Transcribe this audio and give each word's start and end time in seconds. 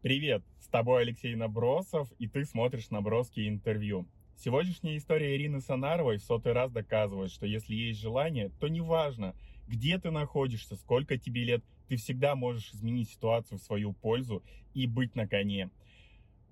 Привет, 0.00 0.44
с 0.60 0.68
тобой 0.68 1.02
Алексей 1.02 1.34
Набросов, 1.34 2.08
и 2.20 2.28
ты 2.28 2.44
смотришь 2.44 2.90
Наброски 2.90 3.48
интервью. 3.48 4.06
Сегодняшняя 4.36 4.96
история 4.96 5.34
Ирины 5.34 5.60
Санаровой 5.60 6.18
в 6.18 6.22
сотый 6.22 6.52
раз 6.52 6.70
доказывает, 6.70 7.32
что 7.32 7.46
если 7.46 7.74
есть 7.74 7.98
желание, 7.98 8.50
то 8.60 8.68
неважно, 8.68 9.34
где 9.66 9.98
ты 9.98 10.12
находишься, 10.12 10.76
сколько 10.76 11.18
тебе 11.18 11.42
лет, 11.42 11.64
ты 11.88 11.96
всегда 11.96 12.36
можешь 12.36 12.72
изменить 12.72 13.10
ситуацию 13.10 13.58
в 13.58 13.62
свою 13.62 13.92
пользу 13.92 14.44
и 14.72 14.86
быть 14.86 15.16
на 15.16 15.26
коне. 15.26 15.68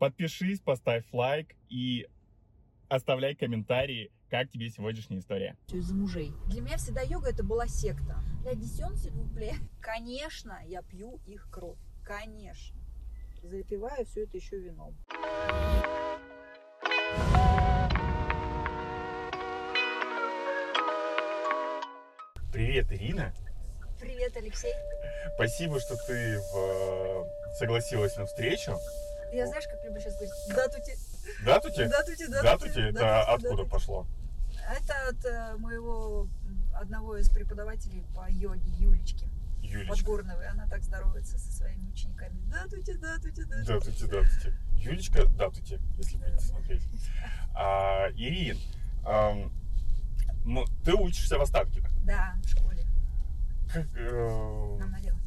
Подпишись, 0.01 0.59
поставь 0.59 1.05
лайк 1.13 1.55
и 1.69 2.09
оставляй 2.89 3.37
комментарии, 3.37 4.11
как 4.29 4.51
тебе 4.51 4.71
сегодняшняя 4.71 5.21
история. 5.21 5.57
из-за 5.69 5.95
мужей. 5.95 6.33
Для 6.49 6.63
меня 6.63 6.79
всегда 6.79 7.03
йога 7.03 7.29
это 7.29 7.45
была 7.45 7.69
секта. 7.69 8.19
Я 8.45 8.57
десен. 8.57 8.93
Конечно, 9.81 10.59
я 10.67 10.83
пью 10.83 11.21
их 11.29 11.49
кровь. 11.49 11.79
Конечно. 12.03 12.86
Запиваю 13.51 14.05
все 14.07 14.25
это 14.25 14.37
еще 14.37 14.59
вином. 14.59 14.97
Привет, 22.53 22.91
Ирина. 22.93 23.33
Привет, 24.01 24.37
Алексей. 24.37 24.73
Спасибо, 25.35 25.81
что 25.81 25.97
ты 26.07 26.39
в- 26.39 27.27
согласилась 27.59 28.17
на 28.17 28.27
встречу. 28.27 28.79
Я 29.33 29.47
знаешь, 29.47 29.65
как 29.67 29.85
люблю 29.85 30.01
сейчас 30.01 30.15
говорить? 30.15 30.33
Датути. 30.55 30.93
Датути? 31.45 31.85
Датути, 31.85 32.27
датути. 32.27 32.43
Датути? 32.43 32.81
Это 32.81 32.93
датути, 32.93 33.31
откуда 33.35 33.51
датути. 33.57 33.71
пошло? 33.71 34.07
Это 34.79 35.09
от 35.09 35.25
э, 35.25 35.57
моего 35.59 36.29
одного 36.75 37.17
из 37.17 37.29
преподавателей 37.29 38.05
по 38.15 38.27
йоге, 38.31 38.69
Юлечки 38.79 39.29
Юлечка. 39.67 39.97
Подгорновой. 39.97 40.49
Она 40.49 40.67
так 40.69 40.83
здоровается 40.83 41.39
со 41.39 41.53
своими 41.53 41.89
учениками. 41.91 42.39
Датути, 42.51 42.93
датути, 42.95 43.43
датути. 43.45 43.67
Датути, 43.67 44.07
датути. 44.07 44.55
Юлечка, 44.77 45.27
датути, 45.27 45.81
если 45.99 46.17
будете 46.19 46.39
смотреть. 46.41 46.83
А, 47.55 48.09
Ирин, 48.13 48.59
ам, 49.05 49.53
ну, 50.45 50.65
ты 50.85 50.95
учишься 50.95 51.39
в 51.39 51.43
Останкино. 51.43 51.89
Да, 52.05 52.37
в 52.43 52.49
школе. 52.49 52.87
Как, 53.73 53.87
э, 53.97 54.77
Нам 54.79 54.91
налево. 54.93 55.19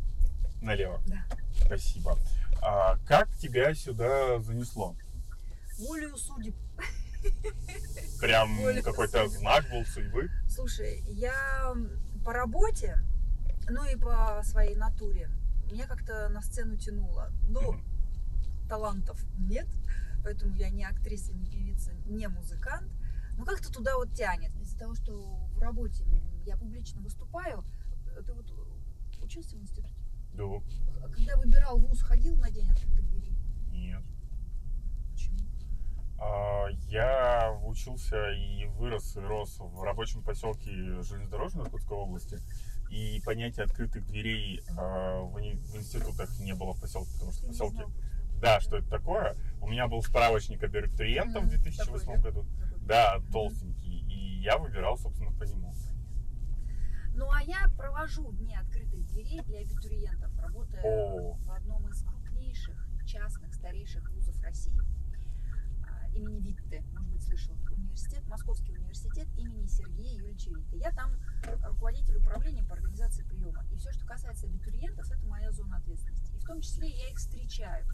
налево. 0.62 1.02
Да. 1.08 1.26
Спасибо. 1.66 2.18
А, 2.62 2.98
как 3.06 3.30
тебя 3.38 3.74
сюда 3.74 4.40
занесло? 4.40 4.96
Волею 5.78 6.16
судеб. 6.18 6.56
Прям 8.22 8.58
какой-то 8.84 9.28
знак 9.28 9.70
был 9.70 9.86
судьбы? 9.86 10.30
Слушай, 10.48 11.04
я 11.08 11.74
по 12.24 12.32
работе, 12.34 12.98
ну 13.70 13.84
и 13.86 13.96
по 13.96 14.42
своей 14.44 14.76
натуре, 14.76 15.30
меня 15.72 15.88
как-то 15.88 16.30
на 16.30 16.42
сцену 16.42 16.78
тянуло. 16.78 17.32
Ну, 17.48 17.74
Мгм. 17.74 17.84
талантов 18.68 19.24
нет, 19.38 19.68
поэтому 20.24 20.56
я 20.56 20.70
не 20.70 20.84
актриса, 20.86 21.34
не 21.34 21.46
певица, 21.46 21.92
не 22.06 22.28
музыкант. 22.28 22.92
Но 23.38 23.46
как-то 23.46 23.72
туда 23.72 23.96
вот 23.96 24.14
тянет. 24.14 24.56
Из-за 24.58 24.78
того, 24.78 24.96
что 24.96 25.14
в 25.54 25.60
работе 25.62 26.04
я 26.46 26.58
публично 26.58 27.02
выступаю, 27.02 27.64
ты 28.26 28.34
вот 28.34 28.46
учился 29.24 29.56
в 29.56 29.62
институте? 29.62 29.94
Да, 30.34 30.44
Когда 31.14 31.38
выбирал 31.38 31.80
вуз, 31.80 32.02
ходил 32.02 32.36
на 32.38 32.50
день 32.52 32.70
открытых 32.70 33.08
дверей? 33.10 33.36
нет. 33.72 34.04
Почему? 35.12 35.40
А, 36.20 36.68
Я 36.90 37.58
учился 37.64 38.32
и 38.32 38.66
вырос, 38.66 39.16
и 39.16 39.20
рос 39.22 39.58
в 39.60 39.82
рабочем 39.84 40.22
поселке 40.22 40.72
железнодорожной 41.02 41.66
Иркутской 41.66 41.98
области. 41.98 42.38
И 42.90 43.22
понятия 43.24 43.64
открытых 43.64 44.06
дверей 44.08 44.62
а, 44.78 45.22
в, 45.22 45.34
в 45.34 45.78
институтах 45.78 46.40
не 46.40 46.54
было 46.54 46.74
в 46.74 46.82
поселке, 46.82 47.12
потому 47.14 47.32
что 47.32 47.46
не 47.46 47.52
поселки... 47.52 47.84
Да, 48.42 48.60
что 48.62 48.78
это 48.78 48.90
такое? 48.90 49.36
У 49.62 49.68
меня 49.68 49.88
был 49.88 50.02
справочник 50.02 50.64
абитуриентов 50.64 51.44
в 51.44 51.48
Мгм, 51.48 51.62
2008 51.62 52.06
такой, 52.06 52.22
году. 52.22 52.46
Да, 52.82 53.20
толстенький. 53.32 54.06
И 54.10 54.42
я 54.42 54.58
выбирал, 54.58 54.98
собственно, 54.98 55.32
по 55.34 55.44
нему. 55.44 55.74
Ну 57.20 57.30
а 57.34 57.44
я 57.44 57.68
провожу 57.78 58.32
дни 58.32 58.56
открытых 58.56 59.06
дверей 59.08 59.42
для 59.42 59.60
абитуриентов, 59.60 60.32
работая 60.40 60.82
О. 60.84 61.34
в 61.34 61.52
одном 61.52 61.86
из 61.90 62.02
крупнейших 62.02 62.88
частных 63.06 63.54
старейших 63.54 64.10
вузов 64.12 64.42
России 64.42 64.80
а, 65.86 66.08
имени 66.16 66.40
Витте, 66.40 66.82
может 66.94 67.12
быть, 67.12 67.24
слышал, 67.24 67.56
университет, 67.90 68.26
Московский 68.28 68.74
университет 68.74 69.28
имени 69.36 69.66
Сергея 69.66 70.16
Юрьевича 70.18 70.52
Витте. 70.52 70.78
Я 70.78 70.92
там 70.92 71.12
руководитель 71.64 72.18
управления 72.18 72.64
по 72.64 72.74
организации 72.74 73.24
приема. 73.24 73.66
И 73.72 73.78
все, 73.78 73.92
что 73.92 74.06
касается 74.06 74.46
абитуриентов, 74.46 75.10
это 75.12 75.26
моя 75.26 75.52
зона 75.52 75.78
ответственности. 75.78 76.36
И 76.36 76.40
в 76.40 76.46
том 76.46 76.62
числе 76.62 76.90
я 76.90 77.10
их 77.10 77.18
встречаю. 77.18 77.86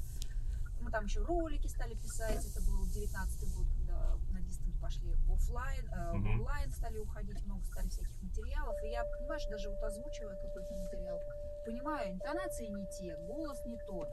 Мы 0.81 0.91
там 0.91 1.05
еще 1.05 1.21
ролики 1.21 1.67
стали 1.67 1.95
писать, 1.95 2.45
это 2.45 2.61
был 2.65 2.85
19 2.87 3.55
год, 3.55 3.67
когда 3.79 4.17
на 4.29 4.41
дистант 4.41 4.79
пошли 4.79 5.15
в 5.15 5.31
офлайн, 5.31 5.87
э, 5.87 6.11
в 6.11 6.25
онлайн 6.25 6.71
стали 6.71 6.97
уходить, 6.99 7.43
много 7.45 7.63
стали 7.65 7.87
всяких 7.87 8.21
материалов. 8.21 8.75
И 8.83 8.89
я, 8.89 9.03
понимаешь, 9.05 9.45
даже 9.49 9.69
вот 9.69 9.81
озвучивая 9.81 10.35
какой-то 10.35 10.75
материал, 10.75 11.19
понимаю, 11.65 12.13
интонации 12.13 12.67
не 12.67 12.85
те, 12.99 13.15
голос 13.25 13.65
не 13.65 13.77
тот, 13.87 14.09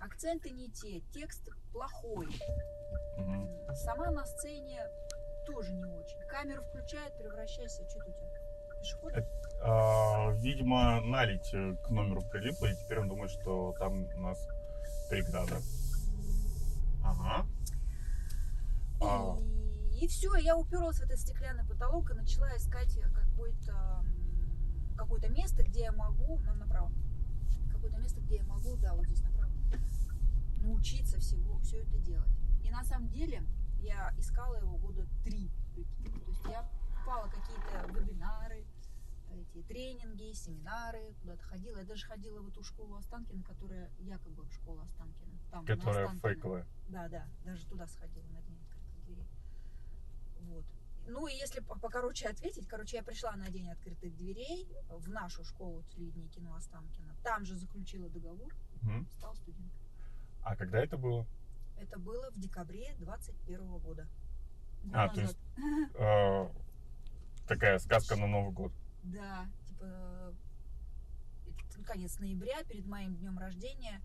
акценты 0.00 0.50
не 0.50 0.68
те, 0.70 1.00
текст 1.12 1.48
плохой. 1.72 2.28
Сама 3.74 4.10
на 4.10 4.24
сцене 4.26 4.86
тоже 5.44 5.72
не 5.72 5.84
очень. 5.84 6.18
Камеру 6.28 6.62
включает, 6.62 7.16
превращайся, 7.16 7.88
что 7.88 7.98
у 7.98 8.12
тебя? 8.12 8.78
Пешеход? 8.80 9.12
А, 9.62 10.30
видимо, 10.40 11.00
налить 11.00 11.52
э, 11.54 11.76
к 11.84 11.90
номеру 11.90 12.22
прилипла, 12.22 12.66
и 12.66 12.76
теперь 12.76 13.00
он 13.00 13.08
думает, 13.08 13.30
что 13.30 13.74
там 13.78 14.04
у 14.04 14.20
нас 14.20 14.38
преграда. 15.08 15.60
Ага. 17.04 17.46
А, 19.00 19.36
И, 20.00 20.06
все, 20.08 20.34
я 20.36 20.56
уперлась 20.56 20.98
в 20.98 21.02
этот 21.02 21.18
стеклянный 21.18 21.64
потолок 21.66 22.10
и 22.10 22.14
начала 22.14 22.54
искать 22.56 22.98
какое-то 23.14 24.04
какое-то 24.96 25.28
место, 25.28 25.62
где 25.64 25.82
я 25.82 25.92
могу, 25.92 26.38
нам 26.40 26.58
направо, 26.58 26.92
какое-то 27.72 27.98
место, 27.98 28.20
где 28.20 28.36
я 28.36 28.44
могу, 28.44 28.76
да, 28.76 28.94
вот 28.94 29.06
здесь 29.06 29.22
направо, 29.22 29.52
научиться 30.58 31.18
всего, 31.18 31.58
все 31.58 31.82
это 31.82 31.98
делать. 31.98 32.30
И 32.62 32.70
на 32.70 32.84
самом 32.84 33.08
деле 33.08 33.42
я 33.84 34.12
искала 34.18 34.56
его 34.56 34.76
года 34.78 35.06
три. 35.24 35.48
То 35.74 36.30
есть 36.30 36.44
я 36.46 36.62
покупала 36.62 37.28
какие-то 37.28 37.86
вебинары, 37.92 38.64
эти 39.32 39.62
тренинги, 39.62 40.32
семинары, 40.32 41.12
куда-то 41.20 41.42
ходила. 41.44 41.78
Я 41.78 41.84
даже 41.84 42.06
ходила 42.06 42.40
в 42.40 42.48
эту 42.48 42.62
школу 42.62 42.94
Останкина, 42.96 43.42
которая 43.44 43.90
якобы 44.00 44.48
школа 44.50 44.82
Останкина. 44.84 45.38
Там, 45.50 45.66
которая 45.66 46.08
фейковая. 46.16 46.66
Да, 46.88 47.08
да, 47.08 47.26
даже 47.44 47.66
туда 47.66 47.86
сходила 47.86 48.26
на 48.28 48.40
день 48.42 48.58
открытых 48.62 49.04
дверей. 49.06 49.28
Вот. 50.40 50.64
Ну 51.06 51.26
и 51.26 51.34
если 51.34 51.60
по- 51.60 51.78
покороче 51.78 52.28
ответить, 52.28 52.66
короче, 52.68 52.96
я 52.96 53.02
пришла 53.02 53.32
на 53.36 53.48
день 53.50 53.70
открытых 53.70 54.16
дверей 54.16 54.68
в 54.88 55.08
нашу 55.08 55.44
школу 55.44 55.82
телевидения 55.90 56.26
и 56.26 56.28
кино 56.30 56.54
Останкина. 56.54 57.14
Там 57.24 57.44
же 57.44 57.56
заключила 57.56 58.08
договор, 58.08 58.54
Мгм. 58.82 59.06
стала 59.18 59.34
студенткой. 59.34 59.80
А 60.42 60.56
когда 60.56 60.78
это 60.78 60.96
было? 60.96 61.26
Это 61.78 61.98
было 61.98 62.30
в 62.30 62.38
декабре 62.38 62.94
21 62.98 63.78
года. 63.78 64.06
Год 64.84 64.94
А, 64.94 65.08
то 65.08 65.20
назад. 65.20 65.36
А, 65.98 66.50
такая 67.48 67.78
сказка 67.78 68.16
на 68.16 68.26
Новый 68.26 68.52
год. 68.52 68.72
Да, 69.02 69.46
типа 69.66 70.34
это 71.46 71.84
конец 71.84 72.18
ноября, 72.18 72.62
перед 72.64 72.86
моим 72.86 73.16
днем 73.16 73.38
рождения, 73.38 74.00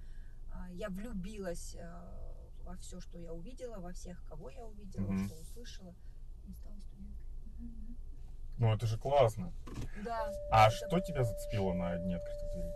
а, 0.54 0.70
я 0.72 0.90
влюбилась 0.90 1.78
во 2.64 2.76
все, 2.78 3.00
что 3.00 3.18
я 3.18 3.34
увидела, 3.34 3.80
во 3.80 3.94
всех, 3.94 4.24
кого 4.28 4.50
я 4.50 4.66
увидела, 4.66 5.08
что 5.26 5.36
услышала, 5.36 5.96
и 6.48 6.54
стала 6.54 6.80
студенткой. 6.80 7.26
Ну, 8.58 8.74
это 8.74 8.86
же 8.88 8.98
классно. 8.98 9.54
Да. 10.04 10.32
А 10.52 10.68
это- 10.68 10.76
что 10.76 11.00
тебя 11.00 11.24
зацепило 11.24 11.74
на 11.74 11.96
дне 11.98 12.18
открытых 12.18 12.52
дверей? 12.52 12.74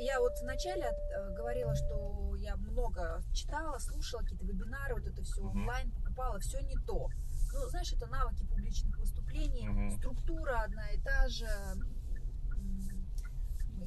Я 0.00 0.18
вот 0.18 0.32
вначале 0.40 0.84
э, 0.84 1.34
говорила, 1.34 1.74
что 1.76 2.34
я 2.36 2.56
много 2.56 3.22
читала, 3.34 3.78
слушала 3.78 4.20
какие-то 4.22 4.46
вебинары, 4.46 4.94
вот 4.94 5.06
это 5.06 5.22
все 5.22 5.42
онлайн 5.42 5.90
покупала, 5.90 6.38
все 6.40 6.58
не 6.62 6.74
то. 6.86 7.08
Ну, 7.52 7.68
знаешь, 7.68 7.92
это 7.92 8.06
навыки 8.06 8.46
публичных 8.46 8.98
выступлений, 8.98 9.68
Мгм. 9.68 9.90
структура 9.90 10.62
одна 10.62 10.88
и 10.92 11.00
та 11.02 11.28
же, 11.28 11.46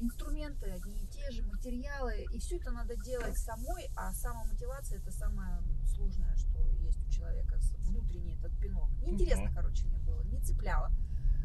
инструменты 0.00 0.70
одни 0.70 1.02
и 1.02 1.06
те 1.08 1.28
же, 1.32 1.42
материалы, 1.46 2.26
и 2.30 2.38
все 2.38 2.58
это 2.58 2.70
надо 2.70 2.94
делать 2.96 3.36
самой, 3.38 3.90
а 3.96 4.12
самомотивация 4.12 4.98
это 4.98 5.10
самое 5.10 5.62
сложное, 5.86 6.36
что 6.36 6.70
есть 6.80 7.04
у 7.04 7.10
человека, 7.10 7.58
внутренний 7.78 8.36
этот 8.36 8.56
пинок. 8.60 8.88
Неинтересно, 9.00 9.46
Мгм. 9.46 9.54
короче, 9.54 9.86
мне 9.86 9.98
было, 9.98 10.22
не 10.22 10.40
цепляло. 10.40 10.92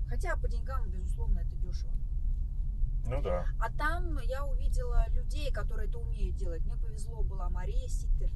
Хотя 0.07 0.35
по 0.35 0.47
деньгам, 0.47 0.89
безусловно, 0.91 1.39
это 1.39 1.55
дешево. 1.55 1.93
Ну 3.07 3.21
да. 3.21 3.45
А 3.59 3.71
там 3.71 4.19
я 4.23 4.45
увидела 4.45 5.05
людей, 5.09 5.51
которые 5.51 5.89
это 5.89 5.97
умеют 5.97 6.35
делать. 6.35 6.63
Мне 6.65 6.75
повезло, 6.75 7.23
была 7.23 7.49
Мария 7.49 7.87
Ситтер. 7.87 8.29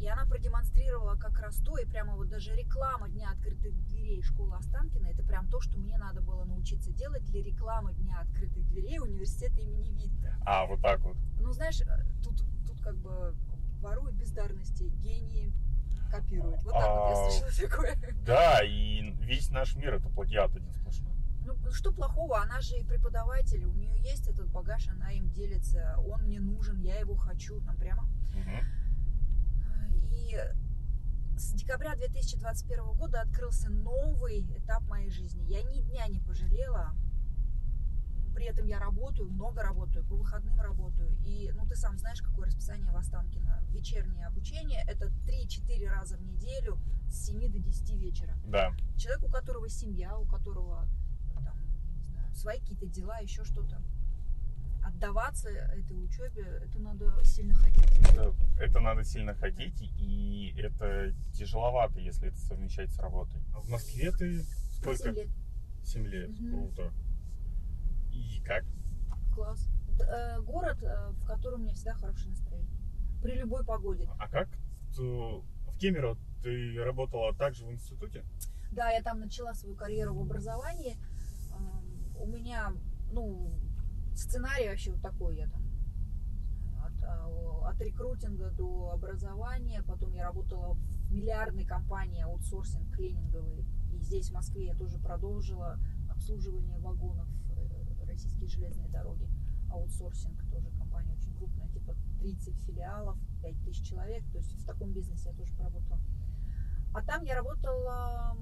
И 0.00 0.06
она 0.06 0.24
продемонстрировала 0.26 1.16
как 1.16 1.40
раз 1.40 1.56
то, 1.56 1.76
и 1.76 1.84
прямо 1.84 2.14
вот 2.14 2.28
даже 2.28 2.54
реклама 2.54 3.08
Дня 3.08 3.30
открытых 3.32 3.74
дверей 3.86 4.22
школы 4.22 4.56
Останкина, 4.56 5.08
это 5.08 5.24
прям 5.24 5.48
то, 5.48 5.60
что 5.60 5.76
мне 5.76 5.98
надо 5.98 6.20
было 6.20 6.44
научиться 6.44 6.92
делать 6.92 7.24
для 7.24 7.42
рекламы 7.42 7.94
Дня 7.94 8.20
открытых 8.20 8.64
дверей 8.68 9.00
университета 9.00 9.60
имени 9.60 9.90
Витте. 9.90 10.36
А, 10.46 10.66
вот 10.66 10.80
так 10.82 11.00
вот. 11.00 11.16
Ну, 11.40 11.50
знаешь, 11.52 11.80
э, 11.80 12.04
тут, 12.22 12.44
тут 12.64 12.80
как 12.80 12.96
бы 12.96 13.34
воруют 13.80 14.14
бездарности, 14.14 14.84
гении 14.84 15.52
копируют. 16.12 16.62
Вот 16.62 16.74
так 16.74 16.88
вот 16.88 17.10
я 17.10 17.26
А, 17.26 17.30
слышала 17.30 17.68
такое. 17.68 17.98
Да, 18.24 18.62
и 18.64 19.10
весь 19.20 19.50
наш 19.50 19.74
мир 19.74 19.94
это 19.94 20.08
плагиат 20.10 20.54
один 20.54 20.72
сплошной. 20.74 21.07
Ну, 21.48 21.72
что 21.72 21.92
плохого? 21.92 22.42
Она 22.42 22.60
же 22.60 22.76
и 22.76 22.84
преподаватель, 22.84 23.64
у 23.64 23.72
нее 23.72 23.98
есть 24.00 24.28
этот 24.28 24.50
багаж, 24.50 24.86
она 24.88 25.12
им 25.12 25.30
делится, 25.30 25.96
он 26.06 26.24
мне 26.24 26.40
нужен, 26.40 26.78
я 26.80 26.98
его 26.98 27.16
хочу, 27.16 27.60
там 27.62 27.76
прямо. 27.76 28.06
И 30.12 30.36
с 31.38 31.52
декабря 31.54 31.94
2021 31.94 32.92
года 32.96 33.22
открылся 33.22 33.70
новый 33.70 34.42
этап 34.58 34.82
моей 34.88 35.10
жизни. 35.10 35.42
Я 35.44 35.62
ни 35.62 35.80
дня 35.80 36.06
не 36.08 36.20
пожалела. 36.20 36.94
При 38.34 38.44
этом 38.44 38.66
я 38.66 38.78
работаю, 38.78 39.30
много 39.30 39.62
работаю, 39.62 40.04
по 40.04 40.16
выходным 40.16 40.60
работаю. 40.60 41.16
И, 41.24 41.50
ну, 41.54 41.66
ты 41.66 41.76
сам 41.76 41.98
знаешь, 41.98 42.20
какое 42.20 42.46
расписание 42.46 42.92
в 42.92 42.96
Останкино. 42.96 43.64
Вечернее 43.70 44.26
обучение– 44.26 44.84
это 44.86 45.06
3-4 45.26 45.88
раза 45.88 46.16
в 46.18 46.22
неделю 46.22 46.78
с 47.08 47.26
7 47.26 47.50
до 47.50 47.58
10 47.58 47.90
вечера. 47.94 48.36
Да. 48.44 48.72
Человек, 48.96 49.24
у 49.24 49.28
которого 49.28 49.68
семья, 49.68 50.16
у 50.18 50.26
которого 50.26 50.86
свои 52.38 52.58
какие-то 52.60 52.86
дела, 52.86 53.18
еще 53.18 53.44
что-то. 53.44 53.82
Отдаваться 54.84 55.48
этой 55.50 56.02
учебе, 56.02 56.42
это 56.64 56.78
надо 56.78 57.12
сильно 57.24 57.54
хотеть. 57.54 57.84
Это, 58.10 58.34
это 58.58 58.80
надо 58.80 59.04
сильно 59.04 59.34
хотеть, 59.34 59.80
и 59.98 60.54
это 60.56 61.12
тяжеловато, 61.34 61.98
если 62.00 62.28
это 62.28 62.38
совмещать 62.38 62.90
с 62.92 62.98
работой. 62.98 63.40
А 63.54 63.60
в 63.60 63.68
Москве 63.68 64.10
ты 64.12 64.42
сколько? 64.76 64.96
Семь 65.04 65.14
лет. 65.14 65.28
Семь 65.84 66.06
лет. 66.06 66.30
Мгм. 66.30 66.50
Круто. 66.50 66.92
И 68.12 68.40
как? 68.44 68.64
Класс. 69.34 69.68
Д- 69.98 70.04
э, 70.04 70.40
Город, 70.42 70.82
э, 70.82 71.10
в 71.10 71.24
котором 71.26 71.60
у 71.60 71.64
меня 71.64 71.74
всегда 71.74 71.94
хорошее 71.94 72.30
настроение. 72.30 72.70
При 73.22 73.34
любой 73.34 73.64
погоде. 73.64 74.08
А 74.18 74.28
как 74.28 74.48
в 74.96 75.42
Кемерово 75.78 76.16
ты 76.42 76.82
работала 76.82 77.34
также 77.34 77.66
в 77.66 77.70
институте? 77.72 78.24
Да, 78.72 78.90
я 78.90 79.02
там 79.02 79.20
начала 79.20 79.54
свою 79.54 79.74
карьеру 79.76 80.14
в 80.14 80.20
образовании. 80.20 80.96
У 82.20 82.26
меня, 82.26 82.72
ну, 83.12 83.52
сценарий 84.14 84.68
вообще 84.68 84.92
вот 84.92 85.02
такой. 85.02 85.36
Я 85.36 85.48
там 85.48 85.62
от, 86.84 87.04
а, 87.04 87.70
от 87.70 87.80
рекрутинга 87.80 88.50
до 88.50 88.90
образования. 88.92 89.82
Потом 89.86 90.12
я 90.12 90.24
работала 90.24 90.74
в 90.74 91.12
миллиардной 91.12 91.64
компании 91.64 92.22
аутсорсинг 92.22 92.94
клининговый. 92.94 93.64
И 93.92 93.98
здесь, 94.00 94.30
в 94.30 94.34
Москве, 94.34 94.66
я 94.66 94.74
тоже 94.74 94.98
продолжила 94.98 95.78
обслуживание 96.10 96.78
вагонов 96.78 97.28
э, 97.56 98.04
российские 98.06 98.48
железные 98.48 98.88
дороги. 98.88 99.28
Аутсорсинг 99.70 100.42
тоже 100.50 100.70
компания 100.78 101.14
очень 101.14 101.34
крупная, 101.36 101.68
типа 101.68 101.94
30 102.20 102.56
филиалов, 102.64 103.18
5000 103.42 103.86
человек. 103.86 104.24
То 104.32 104.38
есть 104.38 104.52
в 104.52 104.66
таком 104.66 104.92
бизнесе 104.92 105.30
я 105.30 105.34
тоже 105.34 105.54
поработала. 105.54 106.00
А 106.94 107.02
там 107.02 107.22
я 107.22 107.36
работала 107.36 108.36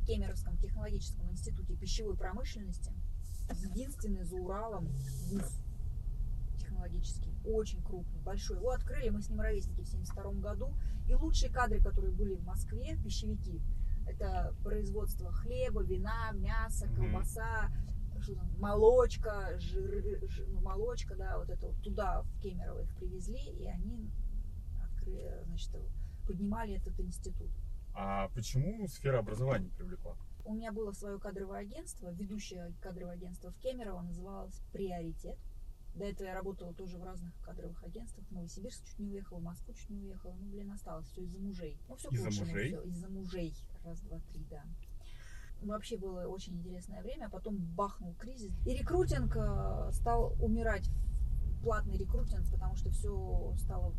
в 0.00 0.04
Кемеровском 0.06 0.56
технологическом 0.58 1.30
институте 1.30 1.74
пищевой 1.74 2.16
промышленности. 2.16 2.92
Единственный 3.50 4.24
за 4.24 4.36
Уралом 4.36 4.86
вуз 5.30 5.58
технологический, 6.58 7.32
очень 7.44 7.82
крупный, 7.82 8.20
большой. 8.20 8.56
Его 8.58 8.70
открыли, 8.70 9.08
мы 9.10 9.22
с 9.22 9.28
ним 9.30 9.40
ровесники 9.40 9.80
в 9.80 9.88
72 9.88 10.32
году. 10.34 10.74
И 11.08 11.14
лучшие 11.14 11.50
кадры, 11.50 11.80
которые 11.80 12.12
были 12.12 12.34
в 12.34 12.44
Москве, 12.44 12.96
пищевики, 13.02 13.60
это 14.06 14.54
производство 14.62 15.32
хлеба, 15.32 15.82
вина, 15.82 16.32
мяса, 16.32 16.86
колбаса, 16.94 17.70
что 18.20 18.34
там, 18.34 18.50
молочка, 18.58 19.58
жир, 19.58 20.02
жи- 20.28 20.46
ну, 20.48 20.60
молочка, 20.60 21.14
да, 21.16 21.38
вот 21.38 21.48
это 21.48 21.66
вот 21.66 21.80
туда, 21.82 22.22
в 22.22 22.40
Кемерово 22.40 22.82
их 22.82 22.94
привезли, 22.96 23.38
и 23.40 23.66
они 23.66 24.10
открыли, 24.82 25.42
значит, 25.46 25.74
поднимали 26.26 26.74
этот 26.76 26.98
институт. 27.00 27.50
А 27.94 28.28
почему 28.28 28.86
сфера 28.88 29.18
образования 29.18 29.70
привлекла? 29.76 30.16
У 30.44 30.54
меня 30.54 30.72
было 30.72 30.92
свое 30.92 31.18
кадровое 31.18 31.60
агентство, 31.60 32.10
ведущее 32.12 32.72
кадровое 32.80 33.14
агентство 33.14 33.50
в 33.50 33.58
Кемерово, 33.58 34.02
называлось 34.02 34.60
«Приоритет». 34.72 35.38
До 35.94 36.04
этого 36.04 36.28
я 36.28 36.34
работала 36.34 36.72
тоже 36.74 36.96
в 36.96 37.02
разных 37.02 37.34
кадровых 37.42 37.82
агентствах. 37.82 38.26
В 38.28 38.30
Новосибирск 38.30 38.84
чуть 38.84 38.98
не 39.00 39.08
уехала, 39.08 39.40
в 39.40 39.42
Москву 39.42 39.74
чуть 39.74 39.90
не 39.90 39.98
уехала. 39.98 40.32
Ну, 40.34 40.46
блин, 40.48 40.70
осталось 40.70 41.08
все 41.08 41.22
из-за 41.22 41.40
мужей. 41.40 41.76
Ну, 41.88 41.96
все 41.96 42.08
Из-за 42.10 42.44
мужей? 42.44 42.76
Из-за 42.84 43.08
мужей. 43.08 43.54
Раз, 43.84 44.00
два, 44.02 44.20
три, 44.20 44.44
да. 44.48 44.62
Вообще 45.62 45.98
было 45.98 46.26
очень 46.28 46.54
интересное 46.54 47.02
время, 47.02 47.26
а 47.26 47.30
потом 47.30 47.56
бахнул 47.74 48.14
кризис. 48.14 48.52
И 48.64 48.74
рекрутинг 48.74 49.36
э, 49.36 49.90
стал 49.92 50.36
умирать, 50.40 50.88
платный 51.62 51.96
рекрутинг, 51.96 52.48
потому 52.50 52.76
что 52.76 52.90
все 52.90 53.54
стало... 53.58 53.94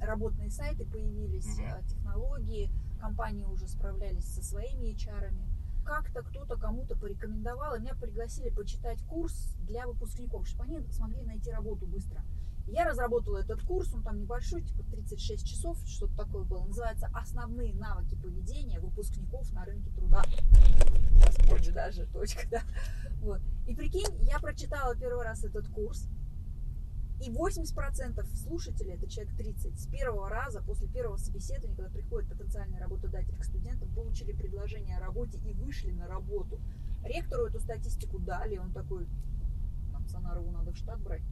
Работные 0.00 0.50
сайты 0.50 0.86
появились, 0.86 1.58
э, 1.58 1.82
технологии, 1.86 2.70
компании 3.04 3.44
уже 3.44 3.68
справлялись 3.68 4.24
со 4.24 4.42
своими 4.42 4.94
HR. 4.94 5.34
Как-то 5.84 6.22
кто-то 6.22 6.56
кому-то 6.56 6.96
порекомендовал, 6.96 7.74
и 7.74 7.80
меня 7.80 7.94
пригласили 7.94 8.48
почитать 8.48 9.02
курс 9.06 9.56
для 9.58 9.86
выпускников, 9.86 10.48
чтобы 10.48 10.64
они 10.64 10.90
смогли 10.90 11.22
найти 11.22 11.50
работу 11.50 11.86
быстро. 11.86 12.22
Я 12.66 12.86
разработала 12.86 13.36
этот 13.36 13.62
курс, 13.62 13.92
он 13.92 14.02
там 14.02 14.18
небольшой, 14.22 14.62
типа 14.62 14.82
36 14.84 15.46
часов, 15.46 15.78
что-то 15.86 16.16
такое 16.16 16.44
было. 16.44 16.64
Называется 16.64 17.10
«Основные 17.12 17.74
навыки 17.74 18.14
поведения 18.14 18.80
выпускников 18.80 19.52
на 19.52 19.66
рынке 19.66 19.90
труда». 19.90 20.22
Сейчас 21.18 21.74
даже, 21.74 22.06
точка, 22.06 22.48
да. 22.50 22.62
Вот. 23.20 23.42
И 23.66 23.74
прикинь, 23.74 24.16
я 24.22 24.38
прочитала 24.38 24.96
первый 24.96 25.24
раз 25.24 25.44
этот 25.44 25.68
курс, 25.68 26.08
и 27.20 27.30
80% 27.30 28.24
слушателей, 28.36 28.94
это 28.94 29.08
человек 29.08 29.36
30, 29.36 29.80
с 29.80 29.86
первого 29.86 30.28
раза, 30.28 30.62
после 30.62 30.88
первого 30.88 31.16
собеседования, 31.16 31.76
когда 31.76 31.90
приходит 31.90 32.28
потенциальный 32.28 32.78
работодатель 32.78 33.38
к 33.38 33.44
студентам, 33.44 33.88
получили 33.94 34.32
предложение 34.32 34.96
о 34.98 35.00
работе 35.00 35.38
и 35.38 35.54
вышли 35.54 35.92
на 35.92 36.06
работу. 36.06 36.60
Ректору 37.04 37.46
эту 37.46 37.60
статистику 37.60 38.18
дали, 38.18 38.58
он 38.58 38.72
такой, 38.72 39.06
нам 39.92 40.06
Сонарову 40.08 40.50
надо 40.50 40.72
в 40.72 40.76
штат 40.76 41.00
брать. 41.00 41.22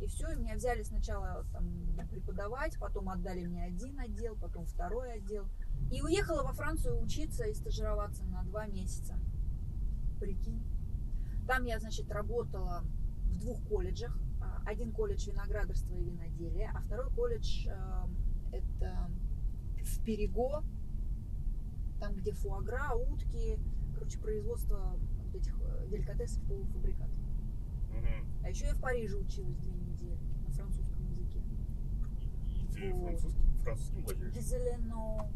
И 0.00 0.06
все, 0.06 0.34
меня 0.34 0.54
взяли 0.54 0.82
сначала 0.82 1.44
там, 1.52 1.66
преподавать, 2.10 2.78
потом 2.78 3.08
отдали 3.08 3.46
мне 3.46 3.64
один 3.64 3.98
отдел, 3.98 4.36
потом 4.36 4.66
второй 4.66 5.14
отдел. 5.14 5.46
И 5.90 6.02
уехала 6.02 6.42
во 6.42 6.52
Францию 6.52 7.00
учиться 7.00 7.44
и 7.44 7.54
стажироваться 7.54 8.24
на 8.24 8.42
два 8.44 8.66
месяца. 8.66 9.14
Прикинь. 10.20 10.62
Там 11.46 11.64
я, 11.64 11.78
значит, 11.78 12.10
работала 12.10 12.82
в 13.30 13.38
двух 13.38 13.62
колледжах. 13.68 14.16
Один 14.66 14.90
колледж 14.92 15.28
виноградарства 15.30 15.94
и 15.94 16.02
виноделия, 16.02 16.72
а 16.74 16.80
второй 16.80 17.08
колледж 17.12 17.68
э, 17.68 18.06
это 18.52 19.08
в 19.80 20.04
Перего, 20.04 20.64
там, 22.00 22.14
где 22.14 22.32
фуагра, 22.32 22.92
утки, 22.94 23.60
короче, 23.94 24.18
производство 24.18 24.98
вот 25.24 25.34
этих 25.36 25.56
э, 25.60 25.86
деликатесов, 25.88 26.42
полуфабрикатов. 26.48 27.16
Мгм. 27.90 28.42
А 28.42 28.48
еще 28.50 28.66
я 28.66 28.74
в 28.74 28.80
Париже 28.80 29.16
училась 29.16 29.56
две 29.58 29.72
недели 29.72 30.18
на 30.44 30.50
французском 30.50 31.06
языке. 31.06 31.40
И 32.60 32.66
ты 32.74 32.92
Вот. 32.92 33.04
французским, 33.04 33.58
французским 33.58 34.02
владеешь? 34.02 34.34
Désolé, 34.34 34.78
non. 34.78 35.30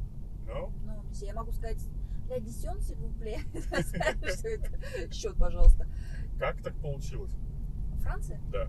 No? 0.45 0.73
Ну, 0.85 1.03
месье, 1.05 1.29
я 1.29 1.35
могу 1.35 1.53
сказать 1.53 1.81
для 2.27 2.41
десен, 2.41 2.79
это? 3.23 5.13
Счет, 5.13 5.37
пожалуйста. 5.37 5.87
Как 6.39 6.61
так 6.63 6.75
получилось? 6.81 7.33
Франция? 8.03 8.41
Да. 8.51 8.69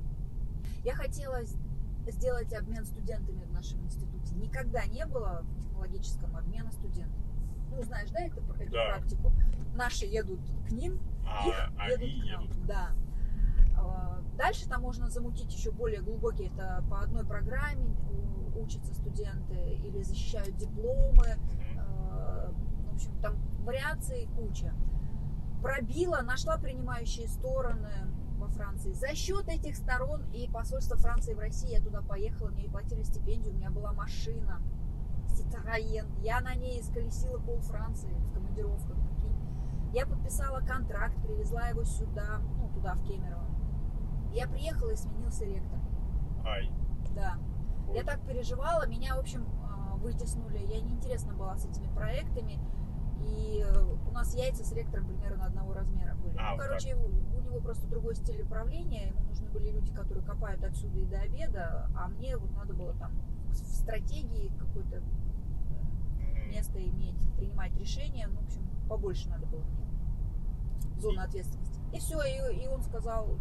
Я 0.83 0.95
хотела 0.95 1.39
сделать 2.07 2.53
обмен 2.53 2.85
студентами 2.85 3.43
в 3.45 3.51
нашем 3.53 3.81
институте. 3.85 4.35
Никогда 4.35 4.85
не 4.85 5.05
было 5.05 5.41
в 5.43 5.61
технологическом 5.61 6.35
обмена 6.35 6.71
студентов. 6.71 7.21
Ну, 7.69 7.83
знаешь, 7.83 8.09
да, 8.11 8.19
это, 8.21 8.39
эту 8.59 8.71
Да. 8.71 8.95
практику? 8.97 9.31
Наши 9.75 10.05
едут 10.05 10.39
к 10.67 10.71
ним, 10.71 10.99
А 11.25 11.47
их 11.47 11.55
они 11.77 12.07
едут 12.07 12.23
к 12.23 12.31
нам. 12.33 12.41
едут. 12.43 12.65
Да. 12.65 12.89
А, 13.77 14.21
Дальше 14.37 14.67
там 14.67 14.81
можно 14.81 15.09
замутить 15.09 15.53
еще 15.53 15.71
более 15.71 16.01
глубокие. 16.01 16.47
Это 16.49 16.83
по 16.89 17.01
одной 17.01 17.23
программе 17.25 17.95
учатся 18.55 18.93
студенты 18.95 19.55
или 19.85 20.01
защищают 20.01 20.57
дипломы. 20.57 21.37
Э, 21.77 22.51
В 22.89 22.95
общем, 22.95 23.11
там 23.21 23.35
вариаций 23.63 24.27
куча. 24.35 24.73
Пробила, 25.61 26.21
нашла 26.21 26.57
принимающие 26.57 27.27
стороны 27.27 27.89
во 28.41 28.47
Франции. 28.49 28.91
За 28.93 29.15
счет 29.15 29.47
этих 29.47 29.75
сторон 29.75 30.23
и 30.33 30.49
посольства 30.49 30.97
Франции 30.97 31.33
в 31.33 31.39
России 31.39 31.71
я 31.71 31.81
туда 31.81 32.01
поехала, 32.01 32.49
мне 32.49 32.67
платили 32.67 33.03
стипендию, 33.03 33.53
у 33.53 33.57
меня 33.57 33.69
была 33.69 33.93
машина 33.93 34.61
Citroën. 35.29 36.05
Я 36.21 36.41
на 36.41 36.55
ней 36.55 36.81
исколесила 36.81 37.37
пол 37.39 37.59
Франции 37.61 38.09
в 38.09 38.33
командировках. 38.33 38.97
Я 39.93 40.05
подписала 40.05 40.61
контракт, 40.61 41.15
привезла 41.21 41.67
его 41.67 41.83
сюда, 41.83 42.39
ну, 42.57 42.69
туда, 42.73 42.95
в 42.95 43.03
Кемерово. 43.03 43.45
Я 44.33 44.47
приехала 44.47 44.91
и 44.91 44.95
сменился 44.95 45.45
ректор. 45.45 45.79
Ай. 46.45 46.71
Да. 47.13 47.37
Я 47.89 47.99
Ой. 47.99 48.05
так 48.05 48.21
переживала, 48.25 48.87
меня, 48.87 49.15
в 49.17 49.19
общем, 49.19 49.45
а, 49.63 49.97
вытеснули. 49.97 50.59
Я 50.59 50.79
неинтересна 50.79 51.33
была 51.33 51.57
с 51.57 51.65
этими 51.65 51.93
проектами. 51.93 52.57
И 53.19 53.63
э, 53.63 53.83
у 53.83 54.11
нас 54.11 54.33
яйца 54.33 54.63
с 54.63 54.71
ректором 54.71 55.07
примерно 55.07 55.45
одного 55.45 55.73
размера 55.73 56.15
были. 56.15 56.37
А, 56.39 56.53
ну, 56.53 56.57
короче, 56.57 56.95
у 56.95 57.09
него 57.51 57.61
просто 57.61 57.87
другой 57.87 58.15
стиль 58.15 58.41
управления. 58.41 59.07
Ему 59.07 59.21
нужны 59.23 59.49
были 59.49 59.71
люди, 59.71 59.91
которые 59.93 60.25
копают 60.25 60.63
отсюда 60.63 60.99
и 60.99 61.05
до 61.05 61.19
обеда, 61.19 61.89
а 61.95 62.07
мне 62.07 62.37
вот 62.37 62.51
надо 62.55 62.73
было 62.73 62.93
там 62.93 63.11
в 63.49 63.55
стратегии 63.55 64.51
какое-то 64.57 65.01
э, 66.19 66.47
место 66.47 66.81
иметь, 66.81 67.19
принимать 67.37 67.75
решения. 67.77 68.27
Ну, 68.27 68.39
в 68.39 68.45
общем, 68.45 68.61
побольше 68.87 69.29
надо 69.29 69.45
было 69.47 69.63
мне. 69.63 70.99
Зона 70.99 71.23
ответственности. 71.23 71.79
И 71.93 71.99
все, 71.99 72.21
и, 72.23 72.63
и 72.63 72.67
он 72.67 72.81
сказал 72.83 73.37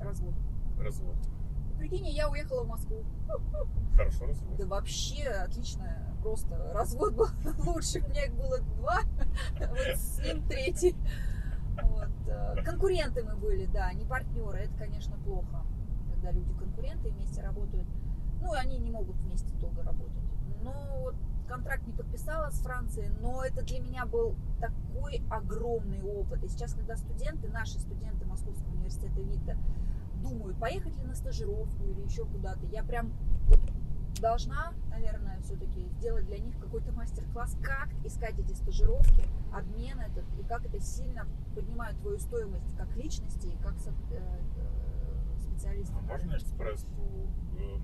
развод. 0.00 0.34
Развод. 0.78 1.16
Прикинь, 1.78 2.08
я 2.08 2.30
уехала 2.30 2.64
в 2.64 2.68
Москву. 2.68 3.04
Хорошо 3.96 4.26
развод. 4.26 4.56
Да 4.56 4.66
вообще 4.66 5.24
отлично. 5.24 6.02
Просто 6.22 6.72
развод 6.72 7.14
был 7.14 7.28
лучше. 7.66 8.00
У 8.00 8.08
меня 8.08 8.26
их 8.26 8.34
было 8.34 8.58
два, 8.58 9.00
вот 9.58 9.78
с 9.96 10.18
ним 10.20 10.46
третий. 10.48 10.96
Вот. 11.82 12.08
э, 12.26 12.62
Конкуренты 12.64 13.22
мы 13.22 13.36
были, 13.36 13.66
да, 13.66 13.92
не 13.92 14.04
партнеры. 14.04 14.58
Это, 14.58 14.74
конечно, 14.78 15.16
плохо, 15.24 15.64
когда 16.12 16.30
люди 16.32 16.52
конкуренты 16.54 17.10
вместе 17.10 17.42
работают. 17.42 17.86
Ну, 18.40 18.52
они 18.52 18.78
не 18.78 18.90
могут 18.90 19.16
вместе 19.16 19.52
долго 19.56 19.82
работать. 19.82 20.22
Но 20.62 20.72
вот 21.02 21.14
контракт 21.48 21.86
не 21.86 21.92
подписала 21.92 22.50
с 22.50 22.60
Францией, 22.60 23.10
но 23.20 23.44
это 23.44 23.62
для 23.64 23.80
меня 23.80 24.06
был 24.06 24.34
такой 24.60 25.22
огромный 25.30 26.02
опыт. 26.02 26.42
И 26.44 26.48
сейчас, 26.48 26.74
когда 26.74 26.96
студенты, 26.96 27.48
наши 27.48 27.78
студенты 27.78 28.26
Московского 28.26 28.72
университета 28.72 29.20
ВИТа, 29.20 29.56
думают, 30.22 30.58
поехать 30.58 30.96
ли 30.96 31.04
на 31.04 31.14
стажировку 31.14 31.84
или 31.84 32.00
еще 32.02 32.24
куда-то, 32.24 32.66
я 32.66 32.82
прям 32.82 33.12
должна, 34.20 34.72
наверное, 34.90 35.40
все-таки 35.42 35.86
сделать 35.98 36.26
для 36.26 36.38
них 36.38 36.58
какой-то 36.58 36.92
мастер-класс, 36.92 37.56
как 37.62 37.88
искать 38.04 38.38
эти 38.38 38.52
стажировки, 38.54 39.24
обмен 39.52 40.00
этот, 40.00 40.24
и 40.38 40.42
как 40.44 40.64
это 40.64 40.80
сильно 40.80 41.26
поднимает 41.54 41.98
твою 42.00 42.18
стоимость 42.18 42.76
как 42.76 42.94
личности 42.96 43.48
и 43.48 43.56
как 43.62 43.74
э, 43.86 43.90
э, 44.12 45.40
специалиста. 45.40 45.94
А 45.98 46.02
можно 46.02 46.36
экспресс, 46.36 46.86
эм, 47.58 47.82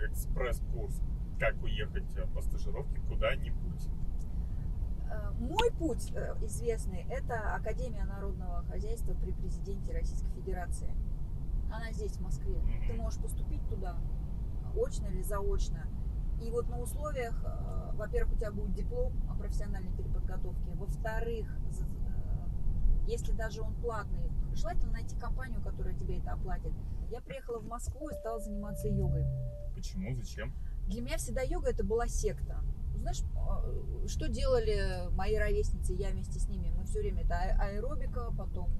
экспресс-курс, 0.00 1.00
как 1.38 1.62
уехать 1.62 2.16
э, 2.16 2.26
по 2.34 2.42
стажировке 2.42 3.00
куда-нибудь? 3.08 3.88
Э, 5.10 5.30
Мой 5.38 5.70
путь 5.78 6.12
э, 6.14 6.34
известный– 6.42 7.06
это 7.10 7.54
Академия 7.54 8.04
народного 8.04 8.62
хозяйства 8.64 9.14
при 9.14 9.32
президенте 9.32 9.92
Российской 9.92 10.30
Федерации. 10.32 10.90
Она 11.72 11.92
здесь, 11.92 12.12
в 12.12 12.20
Москве. 12.20 12.60
Ты 12.86 12.92
можешь 12.94 13.20
поступить 13.20 13.66
туда, 13.68 13.96
очно 14.76 15.06
или 15.06 15.22
заочно. 15.22 15.86
И 16.42 16.50
вот 16.50 16.68
на 16.68 16.80
условиях, 16.80 17.34
э, 17.44 17.92
во-первых, 17.94 18.34
у 18.34 18.36
тебя 18.36 18.50
будет 18.52 18.72
диплом 18.74 19.12
о 19.30 19.34
профессиональной 19.34 19.92
переподготовке. 19.92 20.72
Во-вторых, 20.74 21.46
э, 21.48 23.06
если 23.06 23.32
даже 23.32 23.62
он 23.62 23.74
платный, 23.76 24.30
желательно 24.54 24.92
найти 24.92 25.16
компанию, 25.16 25.62
которая 25.62 25.94
тебе 25.94 26.18
это 26.18 26.32
оплатит. 26.32 26.72
Я 27.10 27.20
приехала 27.20 27.58
в 27.60 27.66
Москву 27.66 28.08
и 28.08 28.14
стала 28.14 28.40
заниматься 28.40 28.88
йогой. 28.88 29.24
Почему? 29.74 30.14
Зачем? 30.16 30.52
Для 30.86 31.02
меня 31.02 31.16
всегда 31.16 31.42
йога 31.42 31.70
это 31.70 31.84
была 31.84 32.08
секта. 32.08 32.60
Знаешь, 32.96 33.22
э, 33.22 34.06
что 34.08 34.28
делали 34.28 35.08
мои 35.14 35.36
ровесницы, 35.36 35.92
я 35.92 36.10
вместе 36.10 36.38
с 36.38 36.48
ними? 36.48 36.72
Мы 36.76 36.84
все 36.84 37.00
время 37.00 37.22
это 37.24 37.34
а- 37.34 37.66
аэробика, 37.68 38.32
потом 38.36 38.70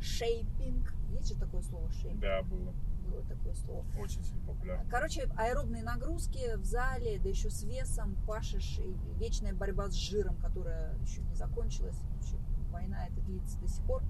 шейпинг. 0.00 0.94
Есть 1.10 1.28
же 1.28 1.38
такое 1.38 1.62
слово 1.62 1.90
шейпинг? 1.90 2.20
Да, 2.20 2.42
было. 2.42 2.74
Было 3.08 3.22
такое 3.24 3.54
слово. 3.54 3.84
Очень 3.98 4.22
сильно 4.24 4.46
популярно. 4.46 4.88
Короче, 4.90 5.28
аэробные 5.36 5.82
нагрузки 5.82 6.56
в 6.56 6.64
зале, 6.64 7.18
да 7.18 7.28
еще 7.28 7.50
с 7.50 7.64
весом, 7.64 8.16
пашешь, 8.26 8.78
и 8.78 8.96
вечная 9.18 9.54
борьба 9.54 9.88
с 9.88 9.94
жиром, 9.94 10.36
которая 10.36 10.96
еще 10.98 11.22
не 11.22 11.34
закончилась. 11.34 11.96
Еще 12.22 12.36
война 12.70 13.06
это 13.06 13.20
длится 13.22 13.58
до 13.58 13.68
сих 13.68 13.84
пор. 13.84 14.02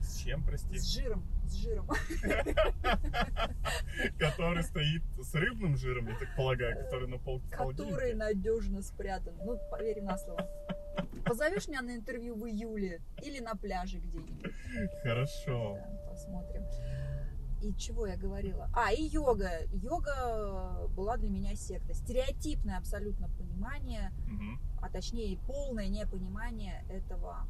С 0.00 0.16
чем, 0.16 0.42
прости? 0.42 0.78
С 0.78 0.86
жиром, 0.86 1.24
с 1.46 1.54
жиром. 1.54 1.86
Который 4.18 4.62
стоит 4.62 5.02
с 5.20 5.34
рыбным 5.34 5.76
жиром, 5.76 6.08
я 6.08 6.16
так 6.18 6.34
полагаю, 6.36 6.76
который 6.84 7.06
на 7.08 7.18
полке 7.18 7.46
в 7.48 7.50
который 7.50 8.14
надежно 8.14 8.82
спрятан. 8.82 9.34
Ну, 9.44 9.58
поверь 9.70 10.00
на 10.02 10.16
слово. 10.16 10.48
Позовешь 11.24 11.68
меня 11.68 11.82
на 11.82 11.94
интервью 11.94 12.34
в 12.34 12.46
июле 12.46 13.02
или 13.22 13.40
на 13.40 13.54
пляже 13.54 13.98
где-нибудь. 13.98 14.52
Хорошо. 15.02 15.74
Да, 15.74 16.10
посмотрим. 16.10 16.64
И 17.62 17.74
чего 17.74 18.06
я 18.06 18.16
говорила? 18.16 18.70
А, 18.74 18.92
и 18.92 19.02
йога. 19.02 19.50
Йога 19.72 20.88
была 20.96 21.16
для 21.18 21.28
меня 21.28 21.54
секта. 21.56 21.92
Стереотипное 21.92 22.78
абсолютно 22.78 23.28
понимание, 23.28 24.12
Мгм. 24.26 24.58
а 24.80 24.88
точнее 24.88 25.36
полное 25.46 25.88
непонимание 25.88 26.84
этого 26.88 27.46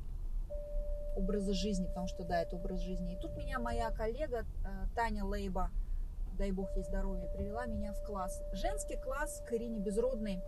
образа 1.17 1.53
жизни, 1.53 1.87
потому 1.87 2.09
что 2.09 2.25
да, 2.25 2.43
это 2.43 2.57
образ 2.57 2.81
жизни. 2.81 3.15
И 3.15 3.21
тут 3.21 3.37
меня 3.37 3.59
моя 3.59 3.91
коллега 3.91 4.45
э, 4.65 4.87
Таня 4.95 5.25
Лейба, 5.25 5.71
дай 6.39 6.51
бог 6.53 6.75
ей 6.77 6.83
здоровья, 6.85 7.27
привела 7.35 7.67
меня 7.67 7.93
в 7.93 8.05
класс. 8.05 8.41
Женский 8.53 8.97
класс 8.97 9.43
к 9.49 9.53
Ирине 9.53 9.79
Безродной, 9.81 10.41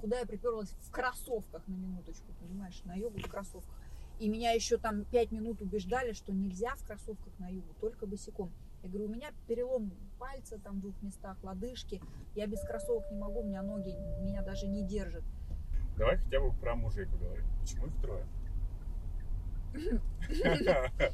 куда 0.00 0.18
я 0.20 0.26
приперлась 0.26 0.70
в 0.80 0.90
кроссовках 0.90 1.66
на 1.68 1.74
минуточку, 1.74 2.26
понимаешь, 2.40 2.80
на 2.84 2.94
йогу 2.94 3.18
в 3.18 3.28
кроссовках. 3.28 3.74
И 4.20 4.28
меня 4.28 4.52
еще 4.52 4.76
там 4.78 5.04
пять 5.06 5.32
минут 5.32 5.60
убеждали, 5.60 6.12
что 6.12 6.32
нельзя 6.32 6.74
в 6.76 6.84
кроссовках 6.86 7.32
на 7.38 7.48
йогу, 7.48 7.74
только 7.80 8.06
босиком. 8.06 8.50
Я 8.84 8.90
говорю, 8.90 9.06
у 9.06 9.14
меня 9.14 9.32
перелом 9.48 9.90
пальца 10.18 10.58
там 10.58 10.76
в 10.76 10.82
двух 10.82 11.00
местах, 11.00 11.38
лодыжки. 11.42 12.02
Я 12.34 12.46
без 12.46 12.60
кроссовок 12.60 13.10
не 13.10 13.16
могу, 13.16 13.40
у 13.40 13.44
меня 13.44 13.62
ноги 13.62 13.96
меня 14.20 14.42
даже 14.42 14.66
не 14.66 14.82
держат. 14.82 15.24
Давай 15.96 16.18
хотя 16.18 16.38
бы 16.38 16.52
про 16.52 16.74
мужей 16.74 17.06
поговорим. 17.06 17.46
Почему 17.60 17.86
их 17.86 17.94
трое? 18.02 18.26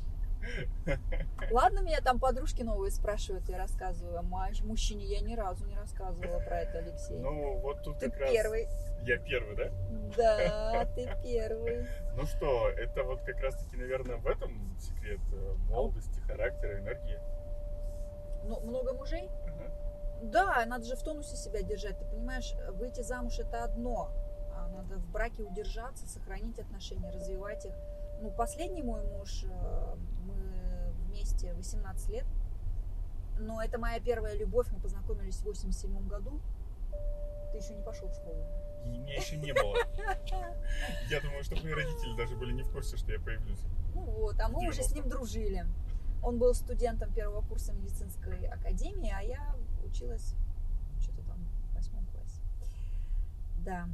Ладно, 1.53 1.81
меня 1.81 2.01
там 2.01 2.19
подружки 2.19 2.63
новые 2.63 2.91
спрашивают, 2.91 3.49
я 3.49 3.59
рассказываю. 3.59 4.19
А 4.19 4.23
мужчине 4.65 5.05
я 5.05 5.21
ни 5.21 5.37
разу 5.37 5.65
не 5.67 5.77
рассказывала 5.77 6.41
про 6.41 6.63
это, 6.63 6.79
Алексей. 6.79 7.19
Ну, 7.19 7.59
вот 7.59 7.85
тут 7.85 8.01
Ты 8.01 8.11
как 8.11 8.21
раз... 8.21 8.33
первый. 8.33 8.67
Я 9.05 9.19
первый, 9.19 9.57
да? 9.57 9.71
Да, 10.17 10.85
ты 10.97 11.09
первый. 11.23 11.87
Ну 12.17 12.27
что, 12.27 12.69
это 12.71 13.05
вот 13.05 13.23
как 13.23 13.39
раз-таки, 13.41 13.77
наверное, 13.77 14.17
в 14.17 14.27
этом 14.27 14.77
секрет 14.81 15.21
э, 15.33 15.55
молодости, 15.69 16.19
характера, 16.27 16.81
энергии. 16.81 17.30
Ну, 18.45 18.61
много 18.61 18.93
мужей? 18.95 19.31
Ага. 19.47 19.71
Да, 20.23 20.65
надо 20.67 20.85
же 20.85 20.97
в 20.97 21.03
тонусе 21.03 21.37
себя 21.37 21.63
держать. 21.63 21.99
Ты 21.99 22.05
понимаешь, 22.05 22.55
выйти 22.73 23.01
замуж 23.01 23.39
это 23.39 23.65
одно. 23.65 24.11
А 24.55 24.69
надо 24.69 24.97
в 24.97 25.11
браке 25.11 25.43
удержаться, 25.43 26.07
сохранить 26.07 26.59
отношения, 26.59 27.11
развивать 27.11 27.65
их. 27.65 27.75
Ну, 28.21 28.31
последний 28.31 28.83
мой 28.83 29.03
муж, 29.03 29.45
э, 29.45 29.95
мы 30.27 30.93
вместе 31.07 31.55
18 31.55 32.09
лет. 32.11 32.27
Но 33.39 33.63
это 33.63 33.79
моя 33.79 33.99
первая 34.01 34.35
любовь. 34.35 34.67
Мы 34.71 34.81
познакомились 34.81 35.37
в 35.37 35.45
87 35.45 36.07
году. 36.07 36.41
Ты 37.53 37.59
еще 37.59 37.75
не 37.75 37.83
пошел 37.83 38.09
в 38.09 38.15
школу. 38.15 38.45
И 38.85 38.89
меня 38.89 39.15
еще 39.15 39.37
не 39.37 39.53
было. 39.53 39.77
Я 41.09 41.21
думаю, 41.21 41.43
что 41.45 41.57
мои 41.57 41.73
родители 41.73 42.17
даже 42.17 42.37
были 42.37 42.53
не 42.53 42.63
в 42.63 42.71
курсе, 42.71 42.97
что 42.97 43.13
я 43.13 43.19
появлюсь. 43.19 43.61
Ну 43.95 44.03
вот, 44.03 44.39
а 44.39 44.49
мы 44.49 44.69
уже 44.69 44.83
с 44.83 44.93
90. 44.93 44.95
ним 44.95 45.09
дружили. 45.09 45.67
Он 46.23 46.39
был 46.39 46.55
студентом 46.55 47.13
первого 47.13 47.43
курса 47.43 47.73
медицинской 47.73 48.47
академии, 48.47 49.13
а 49.15 49.23
я 49.23 49.55
училась 49.85 50.35
что-то 51.01 51.23
там 51.23 51.39
в 51.71 51.75
восьмом 51.75 52.07
классе. 52.07 52.43
Да. 53.65 53.89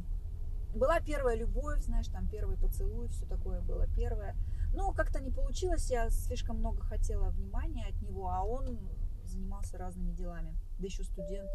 Была 0.74 1.00
первая 1.00 1.36
любовь, 1.36 1.80
знаешь, 1.80 2.08
там 2.08 2.28
первый 2.28 2.56
поцелуй, 2.58 3.08
все 3.08 3.24
такое 3.26 3.60
было 3.62 3.86
первое. 3.96 4.36
Но 4.74 4.92
как-то 4.92 5.20
не 5.20 5.30
получилось, 5.30 5.90
я 5.90 6.10
слишком 6.10 6.58
много 6.58 6.82
хотела 6.82 7.30
внимания 7.30 7.86
от 7.86 8.02
него, 8.02 8.28
а 8.28 8.42
он 8.44 8.78
занимался 9.24 9.78
разными 9.78 10.12
делами. 10.12 10.54
Да 10.78 10.86
еще 10.86 11.02
студент, 11.04 11.48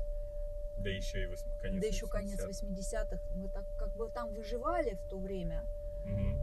Да 0.83 0.89
еще 0.89 1.23
и 1.23 1.25
восьм- 1.27 1.61
конец 1.61 1.81
да 1.81 1.87
еще 1.87 2.07
конец 2.07 2.39
80-х. 2.43 2.65
80-х. 2.67 3.17
Мы 3.35 3.49
так 3.49 3.65
как 3.77 3.95
бы 3.97 4.09
там 4.09 4.33
выживали 4.33 4.95
в 4.95 5.09
то 5.09 5.19
время. 5.19 5.63
Мгм. 6.05 6.35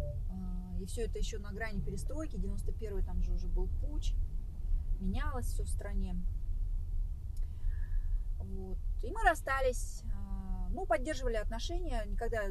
И 0.80 0.86
все 0.86 1.02
это 1.02 1.18
еще 1.18 1.38
на 1.38 1.52
грани 1.52 1.80
перестройки. 1.80 2.36
91-й 2.36 3.04
там 3.04 3.22
же 3.22 3.32
уже 3.32 3.48
был 3.48 3.68
путь. 3.80 4.14
Менялось 5.00 5.46
все 5.46 5.64
в 5.64 5.68
стране. 5.68 6.16
Вот. 8.38 8.78
И 9.02 9.10
мы 9.10 9.22
расстались. 9.22 10.02
а, 10.14 10.68
Ну, 10.70 10.86
поддерживали 10.86 11.36
отношения, 11.36 12.04
никогда 12.06 12.42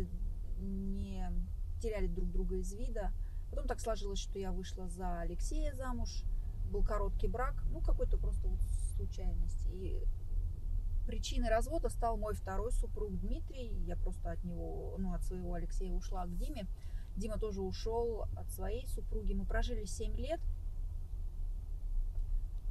не 0.60 1.26
теряли 1.82 2.08
друг 2.08 2.32
друга 2.32 2.58
из 2.58 2.74
вида. 2.74 3.12
Потом 3.50 3.68
так 3.68 3.80
сложилось, 3.80 4.20
что 4.20 4.40
я 4.40 4.52
вышла 4.52 4.88
за 4.90 5.22
Алексея 5.22 5.74
замуж. 5.74 6.24
Был 6.72 6.84
короткий 6.84 7.28
брак, 7.28 7.64
ну, 7.72 7.80
какой-то 7.80 8.18
просто 8.18 8.48
вот 8.48 8.60
случайность. 8.96 9.66
И 9.68 10.04
причиной 11.08 11.50
развода 11.50 11.90
стал 11.90 12.18
мой 12.18 12.34
второй 12.34 12.72
супруг 12.72 13.18
Дмитрий. 13.20 13.70
Я 13.86 13.96
просто 13.96 14.32
от 14.32 14.44
него, 14.44 14.96
ну, 14.98 15.14
от 15.14 15.24
своего 15.24 15.54
Алексея 15.54 15.94
ушла 15.94 16.26
к 16.26 16.36
Диме. 16.36 16.68
Дима 17.18 17.38
тоже 17.40 17.62
ушел 17.62 18.26
от 18.38 18.50
своей 18.52 18.88
супруги. 18.88 19.34
Мы 19.34 19.46
прожили 19.46 19.86
7 19.86 20.16
лет. 20.16 20.40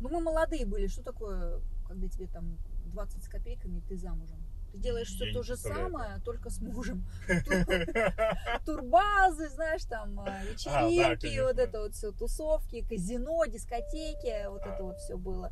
Ну, 0.01 0.09
мы 0.09 0.21
молодые 0.21 0.65
были. 0.67 0.87
Что 0.87 1.03
такое, 1.03 1.61
когда 1.89 2.09
тебе 2.09 2.29
там 2.29 2.57
20 2.93 3.25
с 3.25 3.29
копейками, 3.29 3.83
ты 3.89 3.97
замужем? 3.97 4.39
Ты 4.73 4.79
делаешь 4.79 5.09
все 5.09 5.33
то 5.33 5.43
же 5.43 5.57
самое, 5.57 6.21
только 6.25 6.51
с 6.51 6.61
мужем. 6.61 7.05
Турбазы, 8.65 9.49
знаешь, 9.49 9.85
там 9.85 10.21
э, 10.21 10.45
вечеринки, 10.53 11.21
конечно. 11.23 11.45
вот 11.47 11.59
это 11.59 11.81
вот 11.81 11.95
все, 11.95 12.13
тусовки, 12.13 12.83
казино, 12.83 13.47
дискотеки, 13.47 14.47
вот 14.49 14.63
А. 14.65 14.75
это 14.75 14.83
вот 14.85 14.99
все 14.99 15.17
было. 15.17 15.51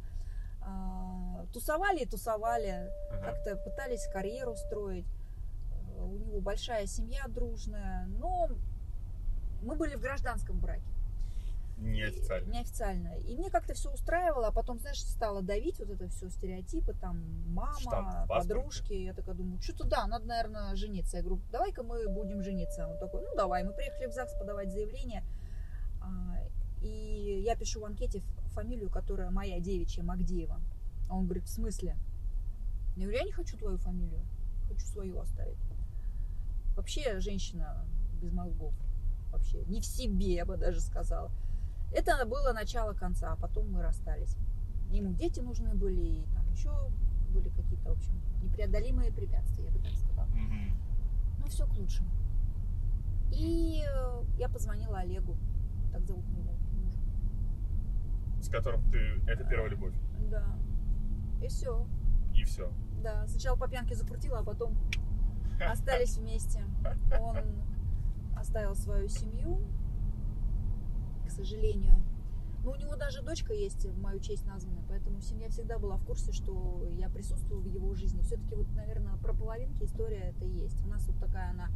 А, 0.60 1.46
Тусовали 1.52 2.00
и 2.02 2.06
тусовали, 2.06 2.90
как-то 3.22 3.56
пытались 3.56 4.06
карьеру 4.12 4.56
строить. 4.56 5.06
У 5.96 6.16
него 6.16 6.40
большая 6.40 6.86
семья 6.86 7.24
дружная, 7.28 8.06
но 8.06 8.48
мы 9.64 9.76
были 9.76 9.96
в 9.96 10.00
гражданском 10.00 10.58
браке. 10.58 10.82
Неофициально. 11.78 12.52
Неофициально. 12.52 13.18
И 13.26 13.36
мне 13.36 13.50
как-то 13.50 13.74
все 13.74 13.90
устраивало, 13.90 14.48
а 14.48 14.52
потом, 14.52 14.78
знаешь, 14.78 15.02
стало 15.02 15.42
давить 15.42 15.78
вот 15.80 15.90
это 15.90 16.08
все 16.08 16.30
стереотипы, 16.30 16.94
там, 16.94 17.20
мама, 17.52 17.80
Штамп 17.80 18.28
подружки. 18.28 18.92
Я 18.92 19.12
такая 19.12 19.34
думаю, 19.34 19.60
что-то 19.60 19.84
да, 19.84 20.06
надо, 20.06 20.26
наверное, 20.26 20.76
жениться. 20.76 21.16
Я 21.16 21.22
говорю, 21.24 21.42
давай-ка 21.50 21.82
мы 21.82 22.08
будем 22.08 22.42
жениться. 22.42 22.86
Он 22.86 22.98
такой, 22.98 23.22
ну 23.22 23.34
давай. 23.36 23.64
Мы 23.64 23.72
приехали 23.72 24.06
в 24.06 24.12
ЗАГС 24.12 24.38
подавать 24.38 24.70
заявление. 24.72 25.24
А, 26.00 26.38
И 26.80 27.42
я 27.44 27.56
пишу 27.56 27.80
в 27.80 27.84
анкете 27.84 28.22
фамилию, 28.52 28.88
которая 28.88 29.30
моя 29.30 29.58
девичья, 29.58 30.04
Магдеева. 30.04 30.60
А 31.08 31.16
он 31.16 31.24
говорит, 31.24 31.44
в 31.44 31.50
смысле? 31.50 31.96
Я 32.96 33.02
говорю, 33.02 33.18
я 33.18 33.24
не 33.24 33.32
хочу 33.32 33.58
твою 33.58 33.78
фамилию, 33.78 34.22
хочу 34.68 34.86
свою 34.86 35.18
оставить. 35.18 35.58
Вообще 36.76 37.18
женщина 37.20 37.84
без 38.22 38.32
мозгов. 38.32 38.72
Вообще 39.34 39.64
не 39.64 39.80
в 39.80 39.84
себе, 39.84 40.34
я 40.34 40.44
бы 40.44 40.56
даже 40.56 40.80
сказала. 40.80 41.30
Это 41.92 42.24
было 42.24 42.52
начало 42.52 42.92
конца, 42.92 43.32
а 43.32 43.36
потом 43.36 43.70
мы 43.70 43.82
расстались. 43.82 44.36
Ему 44.90 45.12
дети 45.12 45.40
нужны 45.40 45.74
были, 45.74 46.00
и 46.00 46.26
там 46.34 46.48
еще 46.52 46.70
были 47.30 47.48
какие-то, 47.48 47.90
в 47.90 47.96
общем, 47.96 48.14
непреодолимые 48.42 49.12
препятствия, 49.12 49.64
я 49.64 49.70
бы 49.72 49.80
так 49.80 49.96
сказала. 49.96 50.28
Мгм. 50.28 50.78
Ну, 51.40 51.46
все 51.46 51.66
к 51.66 51.74
лучшему. 51.74 52.08
И 53.32 53.82
э, 53.84 54.22
я 54.38 54.48
позвонила 54.48 55.00
Олегу, 55.00 55.36
так 55.92 56.04
зовут 56.06 56.24
моего 56.28 56.52
мужа. 56.72 56.98
С 58.40 58.48
которым 58.48 58.88
ты... 58.92 58.98
Это 59.26 59.42
первая 59.44 59.68
любовь. 59.68 59.94
Да. 60.30 60.46
И 61.42 61.48
все. 61.48 61.84
И 62.34 62.44
все. 62.44 62.72
Да, 63.02 63.26
сначала 63.26 63.56
по 63.56 63.66
пьянке 63.66 63.96
закрутила, 63.96 64.38
а 64.38 64.44
потом 64.44 64.78
остались 65.60 66.18
вместе. 66.18 66.64
Он 67.18 67.38
оставил 68.44 68.74
свою 68.74 69.08
семью, 69.08 69.58
к 71.26 71.30
сожалению. 71.30 71.96
Но 72.62 72.72
у 72.72 72.76
него 72.76 72.94
даже 72.96 73.22
дочка 73.22 73.52
есть 73.52 73.86
в 73.86 74.00
мою 74.00 74.20
честь 74.20 74.46
названная, 74.46 74.84
поэтому 74.88 75.20
семья 75.20 75.48
всегда 75.48 75.78
была 75.78 75.96
в 75.96 76.04
курсе, 76.04 76.32
что 76.32 76.86
я 76.92 77.08
присутствую 77.08 77.62
в 77.62 77.66
его 77.66 77.94
жизни. 77.94 78.20
Все-таки 78.22 78.54
вот, 78.54 78.66
наверное, 78.76 79.16
про 79.16 79.34
половинки 79.34 79.84
история 79.84 80.34
это 80.34 80.44
и 80.44 80.50
есть. 80.50 80.82
У 80.84 80.88
нас 80.88 81.06
вот 81.08 81.18
такая 81.18 81.50
она 81.50 81.68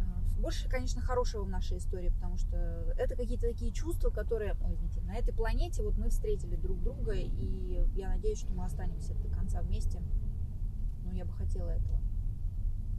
э, 0.00 0.40
больше, 0.40 0.68
конечно, 0.68 1.00
хорошего 1.02 1.44
в 1.44 1.48
нашей 1.48 1.76
истории, 1.78 2.08
потому 2.08 2.36
что 2.36 2.56
это 2.98 3.14
какие-то 3.14 3.46
такие 3.46 3.72
чувства, 3.72 4.10
которые, 4.10 4.56
ой, 4.62 4.74
извините, 4.74 5.00
на 5.02 5.14
этой 5.16 5.32
планете 5.34 5.82
вот 5.82 5.96
мы 5.98 6.08
встретили 6.08 6.56
друг 6.56 6.82
друга, 6.82 7.12
и 7.12 7.86
я 7.94 8.08
надеюсь, 8.08 8.40
что 8.40 8.52
мы 8.54 8.64
останемся 8.64 9.14
до 9.14 9.28
конца 9.28 9.60
вместе. 9.62 10.00
Но 11.04 11.12
я 11.12 11.24
бы 11.24 11.32
хотела 11.32 11.70
этого. 11.70 12.00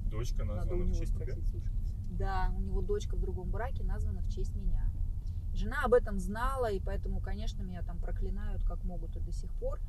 Дочка 0.09 0.45
Надо 0.45 0.53
у 0.53 0.55
названа 0.55 0.83
в 0.83 0.87
него 0.87 0.99
честь 0.99 1.13
тебя. 1.13 1.25
спросить, 1.25 1.47
слушай. 1.49 1.76
Да, 2.09 2.51
у 2.55 2.59
него 2.61 2.81
дочка 2.81 3.15
в 3.15 3.19
другом 3.21 3.49
браке 3.51 3.83
названа 3.83 4.21
в 4.21 4.29
честь 4.29 4.55
меня. 4.55 4.89
Жена 5.53 5.83
об 5.83 5.93
этом 5.93 6.19
знала, 6.19 6.71
и 6.71 6.79
поэтому, 6.79 7.19
конечно, 7.19 7.63
меня 7.63 7.81
там 7.83 7.99
проклинают 7.99 8.63
как 8.63 8.83
могут 8.83 9.15
и 9.15 9.19
до 9.19 9.31
сих 9.31 9.51
пор. 9.55 9.79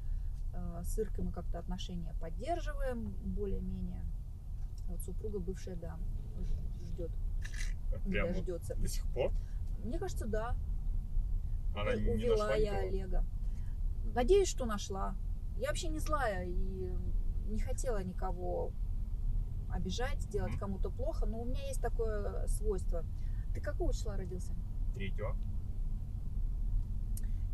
Э, 0.54 0.82
С 0.84 0.98
Иркой 0.98 1.24
мы 1.24 1.32
как-то 1.32 1.58
отношения 1.58 2.14
поддерживаем 2.20 3.10
более-менее. 3.24 4.04
Вот 4.88 5.00
супруга 5.02 5.38
бывшая, 5.38 5.76
да, 5.76 5.98
ждет, 6.86 7.10
не 8.06 8.12
Прям 8.12 8.28
вот 8.28 8.36
дождется. 8.36 8.74
до 8.76 8.88
сих 8.88 9.06
пор. 9.12 9.32
Мне 9.84 9.98
кажется, 9.98 10.26
да. 10.26 10.56
Она 11.76 11.94
не 11.94 12.10
Увела 12.10 12.46
нашла 12.46 12.54
я 12.54 12.72
никого. 12.72 12.88
Олега. 12.88 13.24
Надеюсь, 14.14 14.48
что 14.48 14.64
нашла. 14.64 15.14
Я 15.58 15.68
вообще 15.68 15.88
не 15.88 15.98
злая 15.98 16.44
и 16.46 16.96
не 17.50 17.58
хотела 17.60 18.02
никого 18.02 18.72
обижать, 19.72 20.28
делать 20.28 20.52
Мгм. 20.52 20.60
кому-то 20.60 20.90
плохо, 20.90 21.26
но 21.26 21.40
у 21.40 21.44
меня 21.44 21.66
есть 21.66 21.80
такое 21.80 22.46
свойство. 22.46 23.04
Ты 23.54 23.60
какого 23.60 23.92
числа 23.92 24.16
родился? 24.16 24.52
Третьего. 24.94 25.36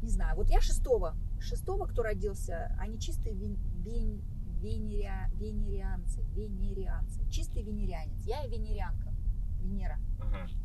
Не 0.03 0.11
знаю. 0.11 0.37
Вот 0.37 0.49
я 0.49 0.61
шестого. 0.61 1.15
Шестого, 1.41 1.87
кто 1.87 2.03
родился, 2.03 2.75
они 2.79 2.99
чистые 2.99 3.35
вен- 3.35 3.59
вен- 3.85 4.23
венеря- 4.63 5.31
венерианцы. 5.35 6.23
Венерианцы. 6.35 7.21
Чистый 7.31 7.63
венерианец. 7.63 8.23
Я 8.25 8.47
венерианка. 8.47 9.13
Венера. 9.61 9.99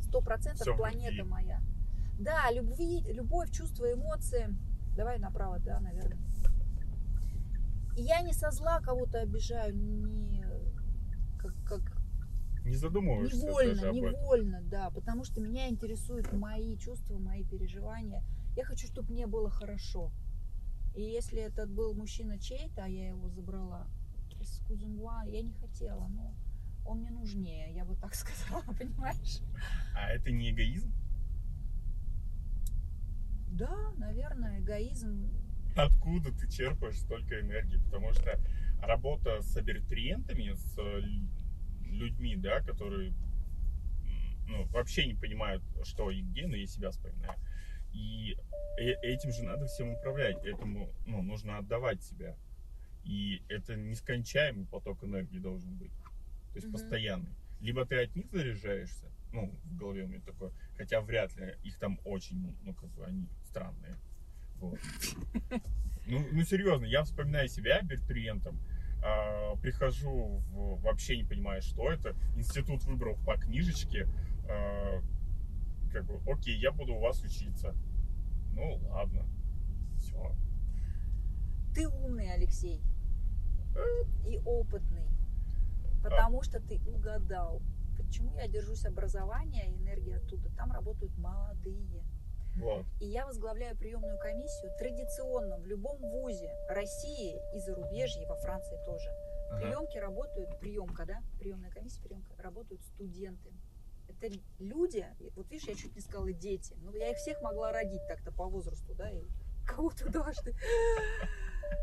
Сто 0.02 0.20
процентов 0.20 0.76
планета 0.76 1.12
любви. 1.16 1.30
моя. 1.30 1.60
Да, 2.18 2.50
любви, 2.52 3.02
любовь, 3.12 3.50
чувства, 3.50 3.90
эмоции. 3.92 4.54
Давай 4.96 5.18
направо, 5.18 5.58
да, 5.60 5.80
наверное. 5.80 6.18
И 7.96 8.02
я 8.02 8.20
не 8.20 8.32
со 8.34 8.50
зла 8.50 8.80
кого-то 8.80 9.20
обижаю, 9.20 9.74
не 9.74 10.44
как, 11.40 11.54
как 11.64 12.02
Не 12.64 12.76
задумываешься 12.76 13.36
невольно, 13.46 13.74
даже 13.74 13.88
об 13.88 13.96
этом. 13.96 14.10
невольно, 14.20 14.62
да, 14.62 14.90
потому 14.90 15.24
что 15.24 15.40
меня 15.40 15.68
интересуют 15.68 16.32
мои 16.32 16.76
чувства, 16.76 17.18
мои 17.18 17.44
переживания. 17.44 18.22
Я 18.56 18.64
хочу, 18.64 18.86
чтобы 18.86 19.12
мне 19.12 19.26
было 19.26 19.50
хорошо. 19.50 20.12
И 20.94 21.02
если 21.02 21.40
этот 21.40 21.70
был 21.70 21.94
мужчина 21.94 22.38
чей-то, 22.38 22.84
а 22.84 22.88
я 22.88 23.08
его 23.08 23.28
забрала, 23.28 23.86
excusez-moi, 24.40 25.24
я 25.28 25.42
не 25.42 25.52
хотела, 25.54 26.08
но 26.08 26.34
он 26.84 26.98
мне 27.00 27.10
нужнее, 27.10 27.72
я 27.74 27.84
бы 27.84 27.94
так 27.96 28.14
сказала, 28.22 28.62
понимаешь? 28.78 29.40
А 29.94 30.10
это 30.10 30.30
не 30.30 30.50
эгоизм? 30.50 30.92
Да, 33.50 33.92
наверное, 33.96 34.60
эгоизм. 34.60 35.28
Откуда 35.84 36.32
ты 36.32 36.48
черпаешь 36.50 36.98
столько 36.98 37.40
энергии? 37.40 37.78
Потому 37.86 38.12
что 38.12 38.38
работа 38.82 39.40
с 39.42 39.56
абитуриентами, 39.56 40.52
с 40.52 40.78
э, 40.78 41.00
лю- 41.00 41.28
людьми, 41.84 42.36
да, 42.36 42.60
которые 42.60 43.12
ну, 44.46 44.64
вообще 44.66 45.06
не 45.06 45.14
понимают, 45.14 45.62
что 45.84 46.10
и 46.10 46.22
где, 46.22 46.46
но 46.46 46.56
я 46.56 46.66
себя 46.66 46.90
вспоминаю. 46.90 47.38
И 47.92 48.36
э- 48.78 48.94
этим 49.02 49.32
же 49.32 49.42
надо 49.44 49.66
всем 49.66 49.90
управлять, 49.90 50.44
этому 50.44 50.92
ну, 51.06 51.22
нужно 51.22 51.58
отдавать 51.58 52.02
себя. 52.02 52.36
И 53.04 53.42
это 53.48 53.76
нескончаемый 53.76 54.66
поток 54.66 55.02
энергии 55.04 55.38
должен 55.38 55.74
быть. 55.76 55.92
То 56.52 56.56
есть 56.56 56.66
Мгм. 56.66 56.72
постоянный. 56.72 57.30
Либо 57.60 57.84
ты 57.86 58.02
от 58.02 58.14
них 58.16 58.26
заряжаешься, 58.32 59.06
ну, 59.32 59.54
в 59.64 59.76
голове 59.76 60.04
у 60.04 60.08
меня 60.08 60.20
такое, 60.20 60.50
хотя 60.76 61.00
вряд 61.00 61.36
ли, 61.36 61.54
их 61.62 61.78
там 61.78 61.98
очень, 62.04 62.54
ну, 62.64 62.74
как 62.74 62.90
бы 62.90 63.04
они 63.04 63.26
странные. 63.44 63.94
Вот. 64.60 64.78
Ну, 66.06 66.26
ну, 66.32 66.42
серьезно, 66.42 66.86
я 66.86 67.04
вспоминаю 67.04 67.48
себя 67.48 67.76
абитуриентом, 67.76 68.58
а, 69.00 69.54
прихожу, 69.56 70.42
в, 70.50 70.80
вообще 70.82 71.16
не 71.18 71.24
понимаю, 71.24 71.62
что 71.62 71.88
это, 71.88 72.16
институт 72.34 72.82
выбрал 72.82 73.16
по 73.24 73.36
книжечке, 73.36 74.08
а, 74.48 75.00
как 75.92 76.04
бы, 76.06 76.18
окей, 76.26 76.58
я 76.58 76.72
буду 76.72 76.94
у 76.94 77.00
вас 77.00 77.22
учиться. 77.22 77.76
Ну, 78.54 78.80
ладно, 78.88 79.24
все. 79.98 80.34
Ты 81.74 81.86
умный, 81.88 82.32
Алексей. 82.32 82.82
И 84.26 84.38
опытный. 84.44 85.06
Потому 86.02 86.42
что 86.42 86.60
ты 86.60 86.80
угадал. 86.86 87.62
Почему 87.96 88.36
я 88.36 88.48
держусь 88.48 88.84
образования 88.84 89.70
и 89.70 89.76
энергии 89.76 90.14
оттуда? 90.14 90.50
Там 90.56 90.72
работают 90.72 91.16
молодые. 91.18 92.02
Вот. 92.60 92.86
И 93.00 93.06
я 93.06 93.26
возглавляю 93.26 93.76
приемную 93.76 94.18
комиссию 94.18 94.72
традиционно 94.78 95.58
в 95.58 95.66
любом 95.66 95.98
вузе 95.98 96.54
России 96.68 97.40
и 97.54 97.60
зарубежья, 97.60 98.22
и 98.22 98.26
во 98.26 98.36
Франции 98.36 98.78
тоже. 98.84 99.10
Ага. 99.50 99.62
Приемки 99.62 99.98
работают, 99.98 100.58
приемка, 100.60 101.04
да? 101.06 101.18
Приемная 101.38 101.70
комиссия, 101.70 102.02
приемка, 102.02 102.40
работают 102.42 102.82
студенты. 102.82 103.52
Это 104.08 104.28
люди, 104.58 105.06
вот 105.34 105.50
видишь, 105.50 105.68
я 105.68 105.74
чуть 105.74 105.94
не 105.94 106.00
сказала 106.00 106.32
дети. 106.32 106.74
Ну, 106.82 106.92
я 106.92 107.10
их 107.10 107.16
всех 107.16 107.40
могла 107.42 107.72
родить 107.72 108.06
так-то 108.06 108.32
по 108.32 108.46
возрасту, 108.46 108.94
да, 108.94 109.10
и 109.10 109.26
кого-то 109.66 110.10
дважды. 110.10 110.54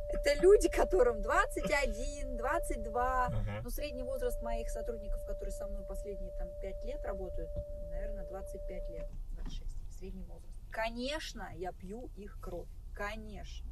Это 0.09 0.41
люди, 0.41 0.69
которым 0.69 1.21
21, 1.21 2.37
22. 2.37 3.25
Ага. 3.25 3.61
Ну, 3.63 3.69
средний 3.69 4.03
возраст 4.03 4.41
моих 4.41 4.69
сотрудников, 4.69 5.25
которые 5.25 5.51
со 5.51 5.67
мной 5.67 5.85
последние 5.85 6.31
там 6.37 6.49
5 6.61 6.85
лет 6.85 7.03
работают, 7.03 7.49
наверное, 7.89 8.25
25 8.25 8.89
лет, 8.89 9.09
26, 9.33 9.97
средний 9.97 10.23
возраст. 10.23 10.56
Конечно, 10.77 11.49
я 11.55 11.71
пью 11.71 12.11
их 12.15 12.37
кровь. 12.39 12.69
Конечно. 12.93 13.67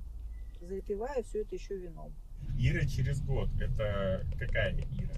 Запиваю 0.59 1.23
все 1.23 1.41
это 1.43 1.53
еще 1.53 1.77
вином. 1.77 2.11
Ира 2.57 2.83
через 2.87 3.21
год. 3.21 3.47
Это 3.61 4.25
какая 4.39 4.73
Ира? 4.73 5.13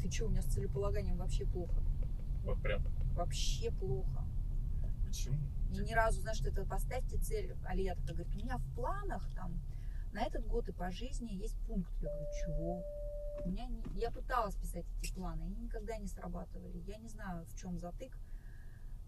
Ты 0.00 0.10
что, 0.10 0.24
у 0.24 0.28
меня 0.30 0.40
с 0.40 0.46
целеполаганием 0.46 1.18
вообще 1.18 1.44
плохо. 1.44 1.78
Вот 2.44 2.62
прям. 2.62 2.82
Вообще 3.14 3.70
плохо. 3.70 4.24
Почему? 5.06 5.36
И 5.72 5.78
ни 5.78 5.92
разу, 5.92 6.22
знаешь, 6.22 6.38
что 6.38 6.48
это 6.48 6.64
поставьте 6.64 7.18
цель. 7.18 7.54
Алия 7.66 7.94
такая 7.94 8.14
говорит, 8.14 8.34
у 8.34 8.38
меня 8.38 8.56
в 8.56 8.74
планах 8.74 9.28
там 9.34 9.60
на 10.14 10.22
этот 10.24 10.46
год 10.46 10.66
и 10.70 10.72
по 10.72 10.90
жизни 10.90 11.34
есть 11.34 11.58
пункт. 11.66 11.92
Я 12.00 12.08
говорю, 12.08 12.26
чего? 12.42 12.82
У 13.44 13.48
меня 13.50 13.66
не- 13.66 14.00
я 14.00 14.10
пыталась 14.10 14.56
писать 14.56 14.86
эти 15.02 15.12
планы, 15.12 15.42
они 15.42 15.56
никогда 15.64 15.98
не 15.98 16.06
срабатывали. 16.06 16.78
Я 16.86 16.96
не 16.96 17.08
знаю, 17.10 17.44
в 17.44 17.54
чем 17.60 17.78
затык. 17.78 18.16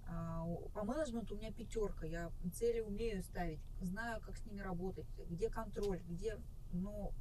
А, 0.09 0.45
По 0.73 0.85
менеджменту 0.85 1.35
у 1.35 1.39
меня 1.39 1.53
пятерка. 1.53 2.07
Я 2.07 2.33
цели 2.55 2.81
умею 2.81 3.23
ставить, 3.23 3.61
знаю, 3.81 4.21
как 4.21 4.37
с 4.37 4.47
ними 4.47 4.61
работать, 4.61 5.07
где 5.29 5.51
контроль, 5.51 6.01
где, 6.09 6.39
но 6.73 7.13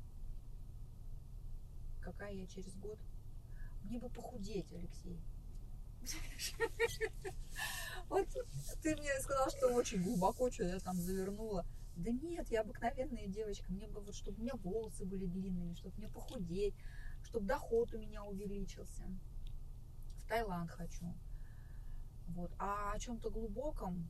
какая 2.01 2.33
я 2.33 2.47
через 2.47 2.75
год. 2.77 2.97
Мне 3.83 3.99
бы 3.99 4.09
похудеть, 4.09 4.71
Алексей. 4.73 5.19
Вот 8.09 8.25
ты 8.81 8.95
мне 8.95 9.11
сказал, 9.19 9.49
что 9.49 9.73
очень 9.73 10.01
глубоко 10.01 10.49
что 10.49 10.63
я 10.63 10.79
там 10.79 10.95
завернула. 10.95 11.65
Да 11.97 12.11
нет, 12.11 12.47
я 12.49 12.61
обыкновенная 12.61 13.27
девочка. 13.27 13.69
Мне 13.71 13.87
бы 13.87 13.99
вот, 13.99 14.15
чтобы 14.15 14.37
у 14.37 14.41
меня 14.41 14.53
волосы 14.55 15.03
были 15.03 15.25
длинными, 15.25 15.73
чтобы 15.73 15.97
мне 15.97 16.07
похудеть, 16.07 16.75
чтобы 17.23 17.47
доход 17.47 17.93
у 17.93 17.97
меня 17.97 18.23
увеличился. 18.23 19.03
В 20.19 20.27
Таиланд 20.27 20.71
хочу. 20.71 21.13
Вот. 22.29 22.51
А 22.59 22.91
о 22.93 22.99
чем-то 22.99 23.29
глубоком 23.29 24.07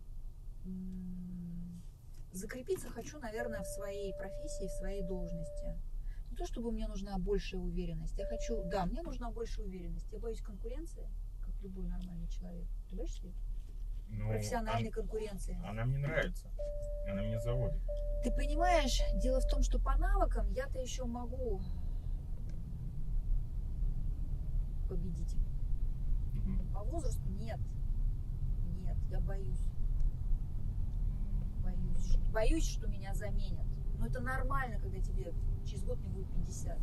закрепиться 2.31 2.89
хочу, 2.89 3.19
наверное, 3.19 3.61
в 3.61 3.67
своей 3.67 4.13
профессии, 4.13 4.67
в 4.67 4.71
своей 4.71 5.03
должности. 5.03 5.79
Не 6.29 6.35
то, 6.35 6.45
чтобы 6.45 6.71
мне 6.71 6.87
нужна 6.87 7.17
большая 7.17 7.61
уверенность. 7.61 8.17
Я 8.17 8.25
хочу, 8.27 8.63
да, 8.65 8.85
мне 8.85 9.01
нужна 9.01 9.31
большая 9.31 9.65
уверенность. 9.65 10.11
Я 10.11 10.19
боюсь 10.19 10.41
конкуренции, 10.41 11.07
как 11.41 11.55
любой 11.61 11.87
нормальный 11.87 12.27
человек. 12.27 12.67
Ты 12.89 12.95
боишься? 12.95 13.27
Ну, 14.09 14.27
профессиональной 14.29 14.87
он- 14.89 14.93
конкуренции. 14.93 15.57
она 15.65 15.85
мне 15.85 15.97
нравится. 15.97 16.49
Она 17.09 17.21
меня 17.21 17.39
заводит. 17.39 17.81
Ты 18.23 18.31
понимаешь, 18.31 18.99
дело 19.21 19.39
в 19.39 19.47
том, 19.47 19.61
что 19.63 19.79
по 19.79 19.95
навыкам 19.97 20.49
я-то 20.51 20.79
еще 20.79 21.05
могу 21.05 21.61
победить. 24.89 25.35
Мгм. 26.33 26.73
По 26.73 26.83
возрасту 26.83 27.29
нет. 27.31 27.59
Я 29.09 29.19
боюсь. 29.21 29.67
Боюсь. 31.63 32.17
Боюсь, 32.31 32.67
что 32.67 32.87
меня 32.87 33.13
заменят. 33.13 33.65
Но 33.99 34.07
это 34.07 34.19
нормально, 34.21 34.79
когда 34.79 34.99
тебе 34.99 35.33
через 35.65 35.83
год 35.83 35.99
не 36.01 36.09
будет 36.09 36.27
50. 36.35 36.77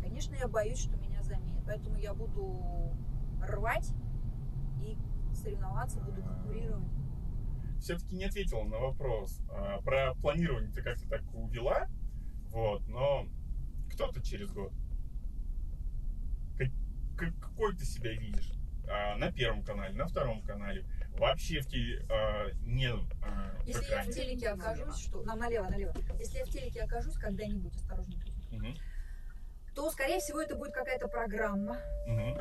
Конечно, 0.00 0.34
я 0.34 0.48
боюсь, 0.48 0.78
что 0.78 0.96
меня 0.96 1.22
заменят. 1.22 1.64
Поэтому 1.66 1.96
я 1.98 2.14
буду 2.14 2.94
рвать 3.42 3.92
и 4.80 4.96
соревноваться, 5.34 6.00
буду 6.00 6.22
конкурировать. 6.22 6.86
Все-таки 7.80 8.16
не 8.16 8.24
ответила 8.24 8.64
на 8.64 8.78
вопрос. 8.78 9.40
А, 9.50 9.80
Про 9.82 10.14
планирование 10.14 10.70
ты 10.72 10.82
как-то 10.82 11.08
так 11.08 11.22
увела. 11.34 11.86
Вот, 12.50 12.86
но 12.88 13.26
кто 13.92 14.10
ты 14.12 14.22
через 14.22 14.50
год? 14.52 14.72
Как- 16.56 16.70
как- 17.18 17.38
какой 17.38 17.76
ты 17.76 17.84
себя 17.84 18.12
видишь? 18.12 18.52
А, 18.88 19.16
На 19.16 19.32
первом 19.32 19.64
канале, 19.64 19.94
на 19.94 20.06
втором 20.06 20.42
канале, 20.42 20.84
вообще 21.18 21.60
в 21.60 21.66
те, 21.66 22.04
а, 22.08 22.46
не 22.60 22.86
а, 22.88 23.56
в 23.62 23.66
Если 23.66 23.90
я 23.90 24.02
в 24.02 24.10
телеке 24.10 24.48
окажусь, 24.48 24.96
что... 24.98 25.22
Нам 25.22 25.38
налево, 25.38 25.68
налево. 25.68 25.94
Если 26.18 26.38
я 26.38 26.44
в 26.44 26.50
телеке 26.50 26.82
окажусь 26.82 27.16
когда-нибудь, 27.16 27.74
осторожненько, 27.74 28.30
Мгм, 28.52 28.74
то, 29.74 29.90
скорее 29.90 30.20
всего, 30.20 30.40
это 30.40 30.54
будет 30.56 30.72
какая-то 30.72 31.08
программа, 31.08 31.78
мгм. 32.06 32.38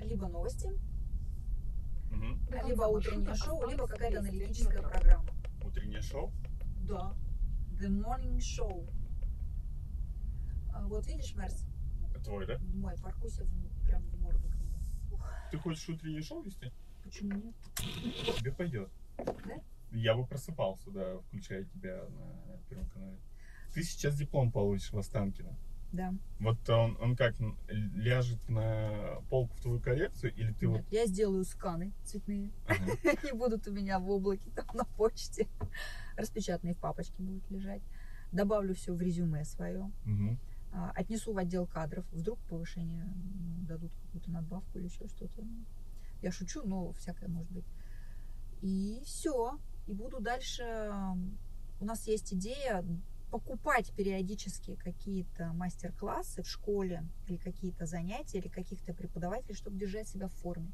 либо 0.00 0.28
новости, 0.28 0.70
Мгм. 2.10 2.46
либо 2.66 2.82
утреннее 2.84 3.34
шоу, 3.34 3.68
либо 3.68 3.86
какая-то 3.86 4.18
аналитическая 4.20 4.78
аналитическая 4.78 4.82
программа. 4.82 5.28
Утреннее 5.64 6.02
шоу. 6.02 6.32
Да. 6.82 7.14
The 7.80 7.88
Morning 7.88 8.38
Show. 8.38 8.88
А 10.72 10.86
Вот 10.86 11.06
видишь, 11.06 11.34
Мерс, 11.34 11.64
Твой, 12.26 12.44
да? 12.44 12.58
мой 12.74 12.94
паркуйся 13.00 13.44
в, 13.44 13.86
прям 13.86 14.02
в 14.02 14.20
морду. 14.20 14.50
Ты 15.52 15.58
хочешь 15.58 15.88
утреннее 15.88 16.22
шоу 16.22 16.42
вести? 16.42 16.72
Почему 17.04 17.36
нет? 17.36 17.54
Тебе 18.36 18.52
пойдет. 18.52 18.90
Да? 19.16 19.62
Я 19.92 20.16
бы 20.16 20.26
просыпался, 20.26 20.90
да, 20.90 21.18
включая 21.20 21.62
тебя 21.64 22.04
на 22.08 22.58
первом 22.68 22.88
канале. 22.88 23.16
Ты 23.72 23.84
сейчас 23.84 24.16
диплом 24.16 24.50
получишь 24.50 24.92
в 24.92 24.98
Останкино. 24.98 25.56
Да. 25.92 26.12
Вот 26.40 26.68
он, 26.68 26.98
он 27.00 27.14
как, 27.14 27.36
ляжет 27.68 28.48
на 28.48 29.20
полку 29.30 29.54
в 29.56 29.60
твою 29.60 29.80
коллекцию, 29.80 30.34
или 30.34 30.52
ты 30.52 30.66
Нет, 30.66 30.84
я 30.90 31.06
сделаю 31.06 31.44
сканы 31.44 31.92
цветные. 32.04 32.50
вот... 32.66 32.76
Ага. 32.76 32.92
Они 33.22 33.32
будут 33.38 33.68
у 33.68 33.72
меня 33.72 34.00
в 34.00 34.10
облаке, 34.10 34.50
там 34.50 34.66
на 34.74 34.84
почте. 34.84 35.46
Распечатанные 36.16 36.74
в 36.74 36.78
папочке 36.78 37.22
будут 37.22 37.48
лежать. 37.52 37.82
Добавлю 38.32 38.74
все 38.74 38.92
в 38.92 39.00
резюме 39.00 39.44
свое. 39.44 39.92
Мгм. 40.04 40.40
А, 40.72 40.90
Отнесу 40.94 41.32
в 41.32 41.38
отдел 41.38 41.66
кадров. 41.66 42.04
Вдруг 42.12 42.38
повышение 42.48 43.06
дадут 43.66 43.92
какую-то 43.94 44.30
надбавку 44.30 44.78
или 44.78 44.86
еще 44.86 45.06
что-то. 45.08 45.44
Я 46.22 46.32
шучу, 46.32 46.62
но 46.64 46.92
всякое 46.92 47.28
может 47.28 47.50
быть. 47.50 47.66
И 48.62 49.00
все. 49.04 49.58
И 49.86 49.92
буду 49.92 50.20
дальше... 50.20 50.64
У 51.78 51.84
нас 51.84 52.06
есть 52.06 52.32
идея 52.32 52.84
покупать 53.30 53.92
периодически 53.94 54.76
какие-то 54.76 55.52
мастер-классы 55.52 56.42
в 56.42 56.48
школе 56.48 57.06
или 57.26 57.36
какие-то 57.36 57.84
занятия 57.84 58.38
или 58.38 58.48
каких-то 58.48 58.94
преподавателей, 58.94 59.54
чтобы 59.54 59.78
держать 59.78 60.08
себя 60.08 60.28
в 60.28 60.32
форме. 60.32 60.72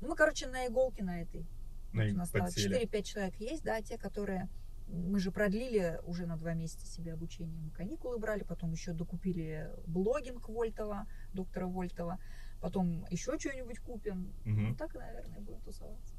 Ну, 0.00 0.08
мы, 0.08 0.16
короче, 0.16 0.48
на 0.48 0.66
иголке 0.66 1.04
на 1.04 1.20
этой. 1.22 1.46
На 1.92 2.04
у 2.04 2.16
нас 2.16 2.28
стало 2.30 2.46
подсели. 2.46 2.82
4-5 2.82 3.02
человек 3.02 3.34
есть, 3.36 3.62
да, 3.62 3.80
те, 3.82 3.98
которые... 3.98 4.48
Мы 4.88 5.18
же 5.20 5.30
продлили 5.32 6.00
уже 6.04 6.26
на 6.26 6.36
два 6.36 6.54
месяца 6.54 6.86
себе 6.86 7.12
обучение. 7.14 7.58
Мы 7.60 7.70
каникулы 7.70 8.18
брали, 8.18 8.42
потом 8.42 8.72
еще 8.72 8.92
докупили 8.92 9.70
блогинг 9.86 10.48
Вольтова, 10.48 11.06
доктора 11.32 11.66
Вольтова. 11.66 12.18
Потом 12.60 13.04
еще 13.10 13.38
что-нибудь 13.38 13.78
купим. 13.80 14.32
Мгм. 14.44 14.68
Ну, 14.70 14.74
так, 14.76 14.94
наверное, 14.94 15.40
будем 15.40 15.60
тусоваться. 15.62 16.14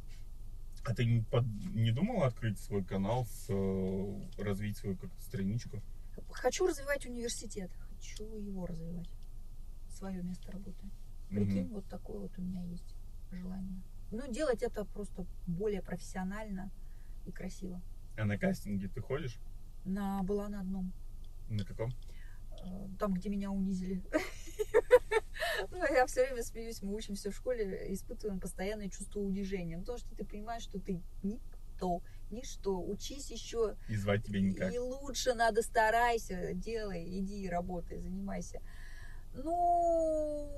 А 0.85 0.93
ты 0.93 1.05
не, 1.05 1.21
под- 1.21 1.45
не 1.73 1.91
думал 1.91 2.23
открыть 2.23 2.59
свой 2.59 2.83
канал, 2.83 3.25
с, 3.25 3.45
э, 3.49 4.21
развить 4.37 4.77
свою 4.77 4.97
как-то 4.97 5.21
страничку? 5.21 5.81
Хочу 6.31 6.67
развивать 6.67 7.05
университет. 7.05 7.71
Хочу 7.89 8.37
его 8.37 8.65
развивать. 8.65 9.09
Свое 9.89 10.21
место 10.23 10.51
работы. 10.51 10.89
Прикинь, 11.29 11.69
вот 11.69 11.85
такое 11.87 12.19
вот 12.19 12.37
у 12.37 12.41
меня 12.41 12.61
есть 12.63 12.95
желание. 13.31 13.81
Ну, 14.11 14.29
делать 14.31 14.61
это 14.61 14.83
просто 14.85 15.25
более 15.47 15.81
профессионально 15.81 16.69
и 17.25 17.31
красиво. 17.31 17.81
А 18.17 18.25
на 18.25 18.37
кастинге 18.37 18.87
ты 18.87 19.01
ходишь? 19.01 19.39
На, 19.85 20.21
была 20.23 20.49
на 20.49 20.61
одном. 20.61 20.93
На 21.49 21.65
каком? 21.65 21.91
э, 22.65 22.87
там, 22.99 23.13
где 23.13 23.29
меня 23.29 23.51
унизили. 23.51 24.03
Ну, 25.69 25.77
я 25.77 26.05
все 26.07 26.25
время 26.25 26.43
смеюсь, 26.43 26.81
мы 26.81 26.93
учимся 26.95 27.31
в 27.31 27.35
школе, 27.35 27.93
испытываем 27.93 28.39
постоянное 28.39 28.89
чувство 28.89 29.19
унижения. 29.19 29.75
Ну, 29.77 29.81
Потому 29.81 29.97
что 29.99 30.15
ты 30.15 30.25
понимаешь, 30.25 30.63
что 30.63 30.79
ты 30.79 31.01
никто, 31.21 32.01
ничто. 32.31 32.79
Учись 32.81 33.29
еще 33.29 33.75
И 33.87 33.95
звать 33.95 34.23
тебя 34.25 34.41
никак. 34.41 34.73
и 34.73 34.79
лучше 34.79 35.33
надо 35.33 35.61
старайся, 35.61 36.53
делай, 36.53 37.03
иди, 37.19 37.47
работай, 37.49 37.99
занимайся. 37.99 38.61
Ну, 39.33 40.49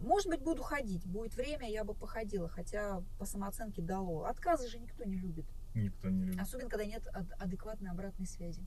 может 0.00 0.28
быть, 0.28 0.40
буду 0.40 0.62
ходить. 0.62 1.04
Будет 1.06 1.34
время, 1.34 1.68
я 1.70 1.84
бы 1.84 1.94
походила, 1.94 2.48
хотя 2.48 3.02
по 3.18 3.26
самооценке 3.26 3.82
дало. 3.82 4.24
Отказы 4.24 4.68
же 4.68 4.78
никто 4.78 5.04
не 5.04 5.16
любит. 5.16 5.46
Никто 5.74 6.08
не 6.08 6.24
любит. 6.24 6.40
Особенно, 6.40 6.70
когда 6.70 6.84
нет 6.84 7.06
ад- 7.12 7.32
адекватной 7.40 7.90
обратной 7.90 8.26
связи. 8.26 8.64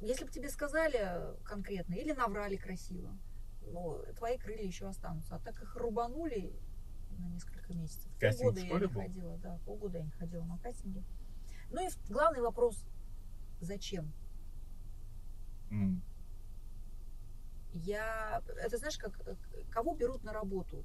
Если 0.00 0.24
бы 0.24 0.30
тебе 0.30 0.50
сказали 0.50 1.34
конкретно 1.44 1.94
или 1.94 2.12
наврали 2.12 2.56
красиво, 2.56 3.16
ну, 3.62 4.04
твои 4.16 4.36
крылья 4.36 4.64
еще 4.64 4.86
останутся. 4.88 5.36
А 5.36 5.38
так 5.38 5.60
их 5.62 5.74
рубанули 5.76 6.52
на 7.18 7.26
несколько 7.28 7.72
месяцев. 7.74 8.10
Кастинг 8.20 8.54
полгода 8.54 8.60
в 8.60 8.64
я 8.64 8.78
не 8.78 8.86
был? 8.86 9.00
ходила, 9.00 9.38
да, 9.38 9.58
полгода 9.64 9.98
я 9.98 10.04
не 10.04 10.10
ходила 10.10 10.44
на 10.44 10.58
кастинги. 10.58 11.02
Ну 11.70 11.84
и 11.84 11.88
главный 12.10 12.42
вопрос, 12.42 12.84
зачем? 13.60 14.12
М. 15.70 16.02
Я, 17.72 18.42
это 18.56 18.76
знаешь, 18.78 18.98
как, 18.98 19.18
э, 19.26 19.34
кого 19.70 19.94
берут 19.94 20.24
на 20.24 20.32
работу? 20.32 20.84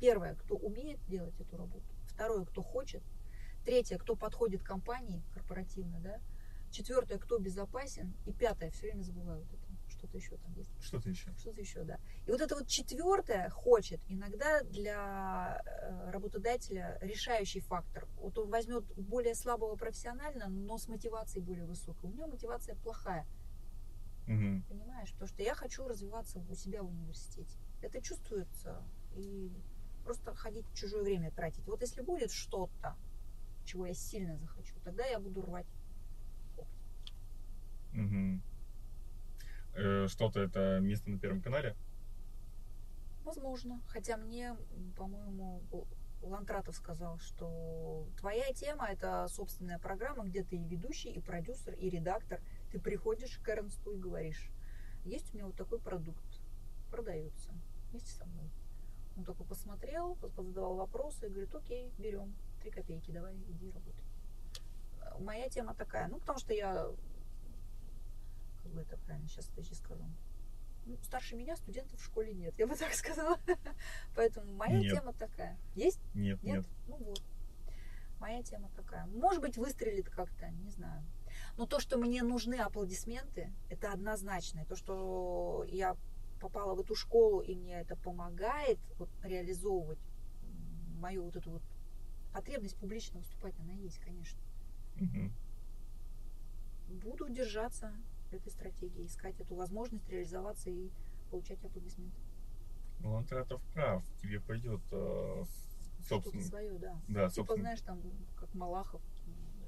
Первое, 0.00 0.34
кто 0.34 0.56
умеет 0.56 1.04
делать 1.06 1.38
эту 1.40 1.56
работу. 1.56 1.86
Второе, 2.06 2.44
кто 2.44 2.62
хочет. 2.62 3.02
Третье, 3.66 3.98
кто 3.98 4.14
подходит 4.14 4.62
компании 4.62 5.24
корпоративно, 5.34 5.98
да. 5.98 6.20
Четвертое, 6.70 7.18
кто 7.18 7.38
безопасен. 7.38 8.14
И 8.24 8.32
пятое, 8.32 8.70
все 8.70 8.86
время 8.86 9.02
забываю 9.02 9.40
вот 9.40 9.52
это. 9.52 9.66
Что-то 9.88 10.16
еще 10.16 10.36
там 10.36 10.52
есть. 10.52 10.70
Что-то 10.80 11.10
еще? 11.10 11.32
Что-то 11.36 11.60
еще, 11.60 11.82
да. 11.82 11.98
И 12.26 12.30
вот 12.30 12.40
это 12.40 12.54
вот 12.54 12.68
четвертое 12.68 13.50
хочет 13.50 14.00
иногда 14.08 14.62
для 14.62 15.62
э, 15.64 16.10
работодателя 16.12 16.96
решающий 17.00 17.58
фактор. 17.58 18.06
Вот 18.18 18.38
он 18.38 18.50
возьмет 18.50 18.84
более 18.96 19.34
слабого 19.34 19.74
профессионально, 19.74 20.48
но 20.48 20.78
с 20.78 20.86
мотивацией 20.86 21.44
более 21.44 21.66
высокой. 21.66 22.10
У 22.10 22.12
меня 22.12 22.28
мотивация 22.28 22.76
плохая. 22.76 23.26
Мгм. 24.28 24.62
Понимаешь, 24.68 25.10
потому 25.12 25.28
что 25.28 25.42
я 25.42 25.54
хочу 25.54 25.88
развиваться 25.88 26.38
у 26.48 26.54
себя 26.54 26.82
в 26.82 26.88
университете. 26.88 27.58
Это 27.82 28.00
чувствуется. 28.00 28.84
И 29.16 29.50
просто 30.04 30.34
ходить 30.36 30.66
в 30.68 30.74
чужое 30.76 31.02
время 31.02 31.32
тратить. 31.32 31.66
Вот 31.66 31.80
если 31.80 32.02
будет 32.02 32.30
что-то, 32.30 32.96
чего 33.66 33.86
я 33.86 33.94
сильно 33.94 34.36
захочу, 34.38 34.74
тогда 34.84 35.04
я 35.06 35.18
буду 35.18 35.42
рвать. 35.42 35.66
Э, 39.74 40.06
Что-то 40.08 40.40
это 40.40 40.80
место 40.80 41.10
на 41.10 41.18
Первом 41.18 41.40
канале? 41.42 41.74
Возможно. 43.24 43.82
Хотя 43.88 44.16
мне, 44.16 44.56
по-моему, 44.96 45.62
Лантратов 46.22 46.76
сказал, 46.76 47.18
что 47.18 48.06
твоя 48.18 48.52
тема 48.54 48.86
это 48.86 49.26
собственная 49.28 49.78
программа, 49.78 50.24
где 50.24 50.42
ты 50.44 50.56
и 50.56 50.64
ведущий, 50.64 51.10
и 51.10 51.20
продюсер, 51.20 51.74
и 51.74 51.90
редактор. 51.90 52.40
Ты 52.72 52.78
приходишь 52.80 53.38
к 53.38 53.48
Эрнсту 53.48 53.92
и 53.92 53.98
говоришь, 53.98 54.50
есть 55.04 55.32
у 55.32 55.36
меня 55.36 55.46
вот 55.46 55.56
такой 55.56 55.78
продукт, 55.78 56.40
продается 56.90 57.50
вместе 57.90 58.10
со 58.12 58.24
мной. 58.26 58.50
Он 59.16 59.24
такой 59.24 59.46
посмотрел, 59.46 60.14
пос- 60.14 60.34
позадавал 60.34 60.76
вопросы 60.76 61.26
и 61.26 61.30
говорит, 61.30 61.54
окей, 61.54 61.92
берем, 61.98 62.34
три 62.66 62.72
копейки, 62.72 63.12
давай, 63.12 63.34
иди 63.34 63.70
работай. 63.70 64.04
Моя 65.20 65.48
тема 65.48 65.74
такая, 65.74 66.08
ну, 66.08 66.18
потому 66.18 66.38
что 66.38 66.52
я, 66.52 66.88
как 68.62 68.72
бы 68.72 68.80
это 68.80 68.96
правильно 68.98 69.28
сейчас, 69.28 69.46
подожди, 69.46 69.74
скажу, 69.74 70.04
ну, 70.84 70.96
старше 71.02 71.36
меня 71.36 71.56
студентов 71.56 72.00
в 72.00 72.04
школе 72.04 72.34
нет, 72.34 72.58
я 72.58 72.66
бы 72.66 72.74
так 72.74 72.92
сказала. 72.94 73.38
Поэтому 74.16 74.52
моя 74.52 74.78
Нет. 74.78 74.94
тема 74.94 75.12
такая. 75.12 75.56
Есть? 75.74 76.00
Нет, 76.14 76.40
Нет? 76.42 76.58
нет. 76.58 76.66
Ну 76.86 76.96
вот. 76.96 77.22
Моя 78.20 78.42
тема 78.42 78.70
такая. 78.76 79.06
Может 79.06 79.40
быть, 79.42 79.56
выстрелит 79.56 80.08
как-то, 80.08 80.48
не 80.50 80.70
знаю. 80.70 81.04
Но 81.56 81.66
то, 81.66 81.80
что 81.80 81.98
мне 81.98 82.22
нужны 82.22 82.54
аплодисменты, 82.54 83.52
это 83.68 83.92
однозначно. 83.92 84.64
То, 84.64 84.76
что 84.76 85.64
я 85.68 85.96
попала 86.40 86.74
в 86.74 86.80
эту 86.80 86.94
школу, 86.94 87.40
и 87.40 87.56
мне 87.56 87.80
это 87.80 87.96
помогает 87.96 88.78
вот, 88.98 89.10
реализовывать 89.24 89.98
мою 90.96 91.24
вот 91.24 91.36
эту 91.36 91.50
вот 91.50 91.62
потребность 92.40 92.76
публично 92.76 93.18
выступать, 93.18 93.54
она 93.60 93.72
есть, 93.72 93.98
конечно. 94.00 94.38
Мгм. 94.96 95.32
Буду 96.88 97.28
держаться 97.30 97.92
этой 98.30 98.52
стратегии, 98.52 99.06
искать 99.06 99.40
эту 99.40 99.54
возможность 99.54 100.06
реализоваться 100.10 100.68
и 100.68 100.90
получать 101.30 101.64
аплодисменты. 101.64 102.20
Ну, 103.00 103.12
Лантратов 103.12 103.62
прав. 103.72 104.04
Тебе 104.20 104.40
пойдет, 104.40 104.80
э, 104.92 105.44
с- 105.46 106.04
Что-то 106.06 106.24
собственно, 106.24 106.42
свое, 106.44 106.78
да. 106.78 107.00
да, 107.08 107.28
Типа, 107.30 107.30
собственно, 107.30 107.60
знаешь, 107.62 107.80
там, 107.80 108.02
как 108.38 108.52
Малахов, 108.54 109.00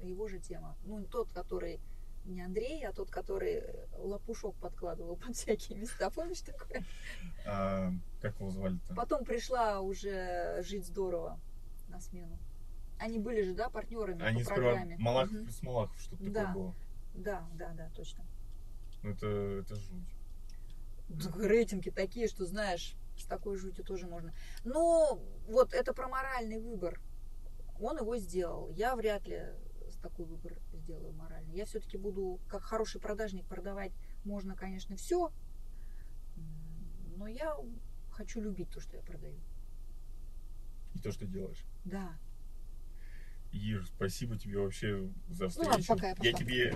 его 0.03 0.27
же 0.27 0.37
тема. 0.39 0.77
Ну, 0.85 1.03
тот, 1.05 1.31
который 1.31 1.79
не 2.25 2.41
Андрей, 2.41 2.85
а 2.85 2.93
тот, 2.93 3.09
который 3.09 3.63
лопушок 3.97 4.55
подкладывал 4.57 5.15
под 5.17 5.35
всякие 5.35 5.79
места. 5.79 6.11
Помнишь 6.11 6.41
такое? 6.41 6.83
а, 7.47 7.91
как 8.21 8.39
его 8.39 8.51
звали-то? 8.51 8.93
Потом 8.93 9.25
пришла 9.25 9.79
уже 9.81 10.61
жить 10.61 10.85
здорово 10.85 11.39
на 11.87 11.99
смену. 11.99 12.37
Они 12.99 13.17
были 13.17 13.41
же, 13.43 13.53
да, 13.53 13.69
партнерами 13.69 14.21
Они 14.23 14.43
по 14.43 14.49
программе. 14.49 14.97
Малахов 14.97 15.31
Мгм. 15.31 15.43
плюс 15.45 15.63
Малахов, 15.63 16.01
что-то 16.01 16.23
Да. 16.29 16.45
такое 16.45 16.53
было. 16.53 16.75
Да, 17.15 17.49
да, 17.55 17.73
да, 17.73 17.89
точно. 17.95 18.25
Ну, 19.03 19.11
это, 19.11 19.27
это 19.27 19.75
жуть. 19.75 20.15
Так 21.23 21.37
Рейтинги 21.37 21.89
такие, 21.89 22.27
что 22.27 22.45
знаешь, 22.45 22.95
с 23.17 23.25
такой 23.25 23.57
жутью 23.57 23.83
тоже 23.83 24.05
можно. 24.05 24.33
Но 24.63 25.19
вот 25.47 25.73
это 25.73 25.93
про 25.93 26.07
моральный 26.07 26.59
выбор. 26.59 27.01
Он 27.79 27.97
его 27.97 28.17
сделал. 28.17 28.69
Я 28.71 28.95
вряд 28.95 29.25
ли 29.27 29.43
такой 30.01 30.25
выбор 30.25 30.57
сделаю 30.73 31.13
моральный. 31.13 31.55
Я 31.55 31.65
все-таки 31.65 31.97
буду, 31.97 32.39
как 32.47 32.61
хороший 32.61 33.01
продажник, 33.01 33.45
продавать 33.45 33.91
можно, 34.23 34.55
конечно, 34.55 34.95
все. 34.95 35.31
Но 37.17 37.27
я 37.27 37.55
хочу 38.11 38.41
любить 38.41 38.69
то, 38.69 38.79
что 38.79 38.95
я 38.95 39.03
продаю. 39.03 39.37
И 40.93 40.99
то, 40.99 41.11
что 41.11 41.25
делаешь. 41.25 41.63
Да. 41.85 42.17
Ир, 43.51 43.85
спасибо 43.87 44.37
тебе 44.37 44.59
вообще 44.59 45.09
за 45.29 45.45
Ну 45.45 45.49
встречу. 45.49 45.69
ладно, 45.71 45.85
пока 45.87 46.07
я 46.07 46.15
я 46.21 46.31
пошла. 46.31 46.39
тебе, 46.39 46.73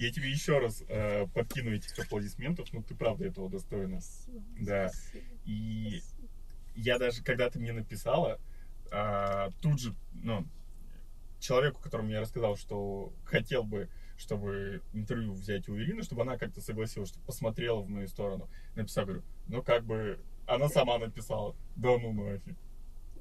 я 0.00 0.12
тебе 0.12 0.30
еще 0.30 0.58
раз 0.58 0.82
э, 0.88 1.26
подкину 1.34 1.72
этих 1.72 1.98
аплодисментов. 1.98 2.72
Ну, 2.72 2.82
ты 2.82 2.94
правда 2.94 3.26
этого 3.26 3.50
достойна. 3.50 4.00
Спасибо. 4.00 4.44
Да. 4.60 4.88
Спасибо. 4.90 5.24
И 5.44 6.00
спасибо. 6.00 6.28
я 6.76 6.98
даже, 6.98 7.22
когда 7.24 7.50
ты 7.50 7.58
мне 7.58 7.72
написала, 7.72 8.40
а, 8.92 9.50
тут 9.60 9.80
же, 9.80 9.94
ну, 10.14 10.46
человеку, 11.40 11.80
которому 11.82 12.10
я 12.10 12.20
рассказал, 12.20 12.56
что 12.56 13.12
хотел 13.24 13.64
бы, 13.64 13.88
чтобы 14.16 14.82
интервью 14.92 15.32
взять 15.32 15.68
у 15.68 15.76
Ирины, 15.76 16.02
чтобы 16.04 16.22
она 16.22 16.38
как-то 16.38 16.60
согласилась, 16.60 17.08
чтобы 17.08 17.26
посмотрела 17.26 17.80
в 17.80 17.88
мою 17.88 18.06
сторону, 18.06 18.48
написал, 18.76 19.04
говорю, 19.06 19.22
ну, 19.48 19.62
как 19.62 19.84
бы, 19.84 20.20
она 20.46 20.68
сама 20.68 20.98
написала, 20.98 21.56
да 21.74 21.98
ну 21.98 22.12
нафиг, 22.12 22.56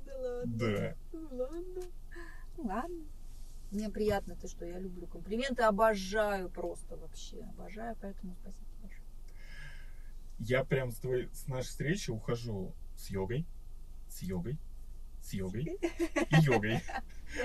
Да 0.06 0.14
ладно. 0.20 0.58
да. 0.58 0.96
Ну 1.14 1.28
ладно. 1.32 1.82
Ну 2.62 2.68
ладно. 2.68 3.06
Мне 3.72 3.90
приятно 3.90 4.36
то, 4.36 4.48
что 4.48 4.66
я 4.66 4.78
люблю 4.78 5.08
комплименты, 5.08 5.64
обожаю 5.64 6.50
просто 6.50 6.98
вообще, 6.98 7.42
обожаю, 7.42 7.96
поэтому 8.02 8.36
спасибо 8.42 8.68
большое. 8.82 9.08
Я 10.40 10.64
прям 10.66 10.92
с, 10.92 10.98
твоей, 10.98 11.30
с 11.34 11.48
нашей 11.48 11.70
встречи 11.70 12.12
ухожу 12.12 12.76
с 12.98 13.10
йогой, 13.10 13.48
с 14.10 14.22
йогой, 14.22 14.58
с 15.22 15.34
йогой 15.34 15.64
и 15.64 16.36
йогой. 16.42 16.82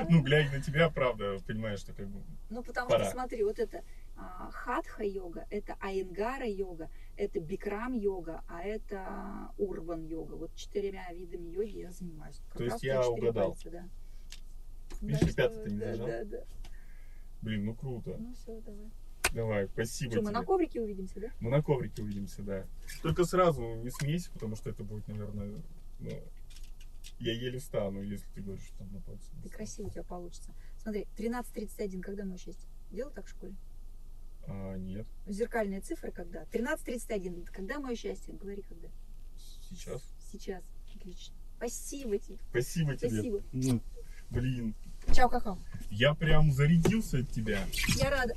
Ну, 0.08 0.20
глядя 0.20 0.50
на 0.50 0.60
тебя, 0.60 0.90
правда, 0.90 1.38
понимаешь, 1.46 1.78
что 1.78 1.92
как 1.92 2.08
бы... 2.08 2.20
Ну, 2.50 2.64
потому 2.64 2.88
Пора. 2.88 3.04
что, 3.04 3.12
смотри, 3.12 3.44
вот 3.44 3.60
это 3.60 3.84
а, 4.16 4.50
хатха-йога, 4.50 5.46
это 5.48 5.76
айнгара-йога, 5.80 6.90
это 7.16 7.38
бикрам-йога, 7.38 8.42
а 8.48 8.62
это 8.64 9.52
урбан-йога. 9.58 10.34
Вот 10.34 10.52
четырьмя 10.56 11.06
видами 11.12 11.50
йоги 11.50 11.78
я 11.78 11.92
занимаюсь. 11.92 12.40
Как 12.48 12.58
То 12.58 12.64
есть 12.64 12.82
я 12.82 13.08
угадал. 13.08 13.50
пальца, 13.52 13.70
да. 13.70 13.88
Видишь, 15.00 15.34
Да, 15.34 15.48
пятый-то 15.48 15.70
не 15.70 15.78
да, 15.78 15.86
зажал. 15.92 16.06
да, 16.06 16.24
да. 16.24 16.44
Блин, 17.42 17.64
ну 17.66 17.74
круто. 17.74 18.16
Ну 18.18 18.34
все, 18.34 18.60
давай. 18.60 18.90
Давай, 19.32 19.68
спасибо 19.68 20.12
Что, 20.12 20.20
мы 20.22 20.28
тебе. 20.30 20.38
на 20.38 20.44
коврике 20.44 20.80
увидимся, 20.80 21.20
да? 21.20 21.28
Мы 21.40 21.50
на 21.50 21.62
коврике 21.62 22.02
увидимся, 22.02 22.42
да. 22.42 22.66
Только 23.02 23.24
сразу 23.24 23.62
не 23.76 23.90
смейся, 23.90 24.30
потому 24.30 24.54
что 24.56 24.70
это 24.70 24.84
будет, 24.84 25.06
наверное, 25.08 25.52
ну, 25.98 26.10
я 27.18 27.32
еле 27.32 27.58
встану, 27.58 28.02
если 28.02 28.26
ты 28.34 28.40
говоришь, 28.42 28.64
что 28.64 28.78
там 28.78 28.92
на 28.92 29.00
пальце. 29.00 29.30
Ты 29.42 29.48
красиво 29.48 29.88
у 29.88 29.90
тебя 29.90 30.04
получится. 30.04 30.54
Смотри, 30.78 31.06
13.31, 31.16 32.00
когда 32.02 32.24
мое 32.24 32.38
счастье? 32.38 32.68
Делал 32.90 33.10
так 33.10 33.26
в 33.26 33.30
школе? 33.30 33.54
А, 34.48 34.76
нет, 34.76 35.06
Зеркальные 35.26 35.80
цифры 35.80 36.12
когда? 36.12 36.44
13.31. 36.44 37.46
Когда 37.46 37.80
мое 37.80 37.96
счастье? 37.96 38.32
Говори, 38.34 38.62
когда. 38.62 38.88
сейчас. 39.60 40.02
Сейчас. 40.30 40.62
Отлично. 40.94 41.34
Спасибо 41.56 42.18
тебе. 42.18 42.38
Спасибо 42.50 42.96
тебе. 42.96 43.08
Спасибо. 43.10 43.42
Ну, 43.52 43.82
блин, 44.30 44.74
Чао, 45.14 45.28
какао. 45.28 45.58
я 45.90 46.14
прям 46.14 46.52
зарядился 46.52 47.18
от 47.18 47.30
тебя. 47.30 47.60
Я 47.96 48.10
рада. 48.10 48.34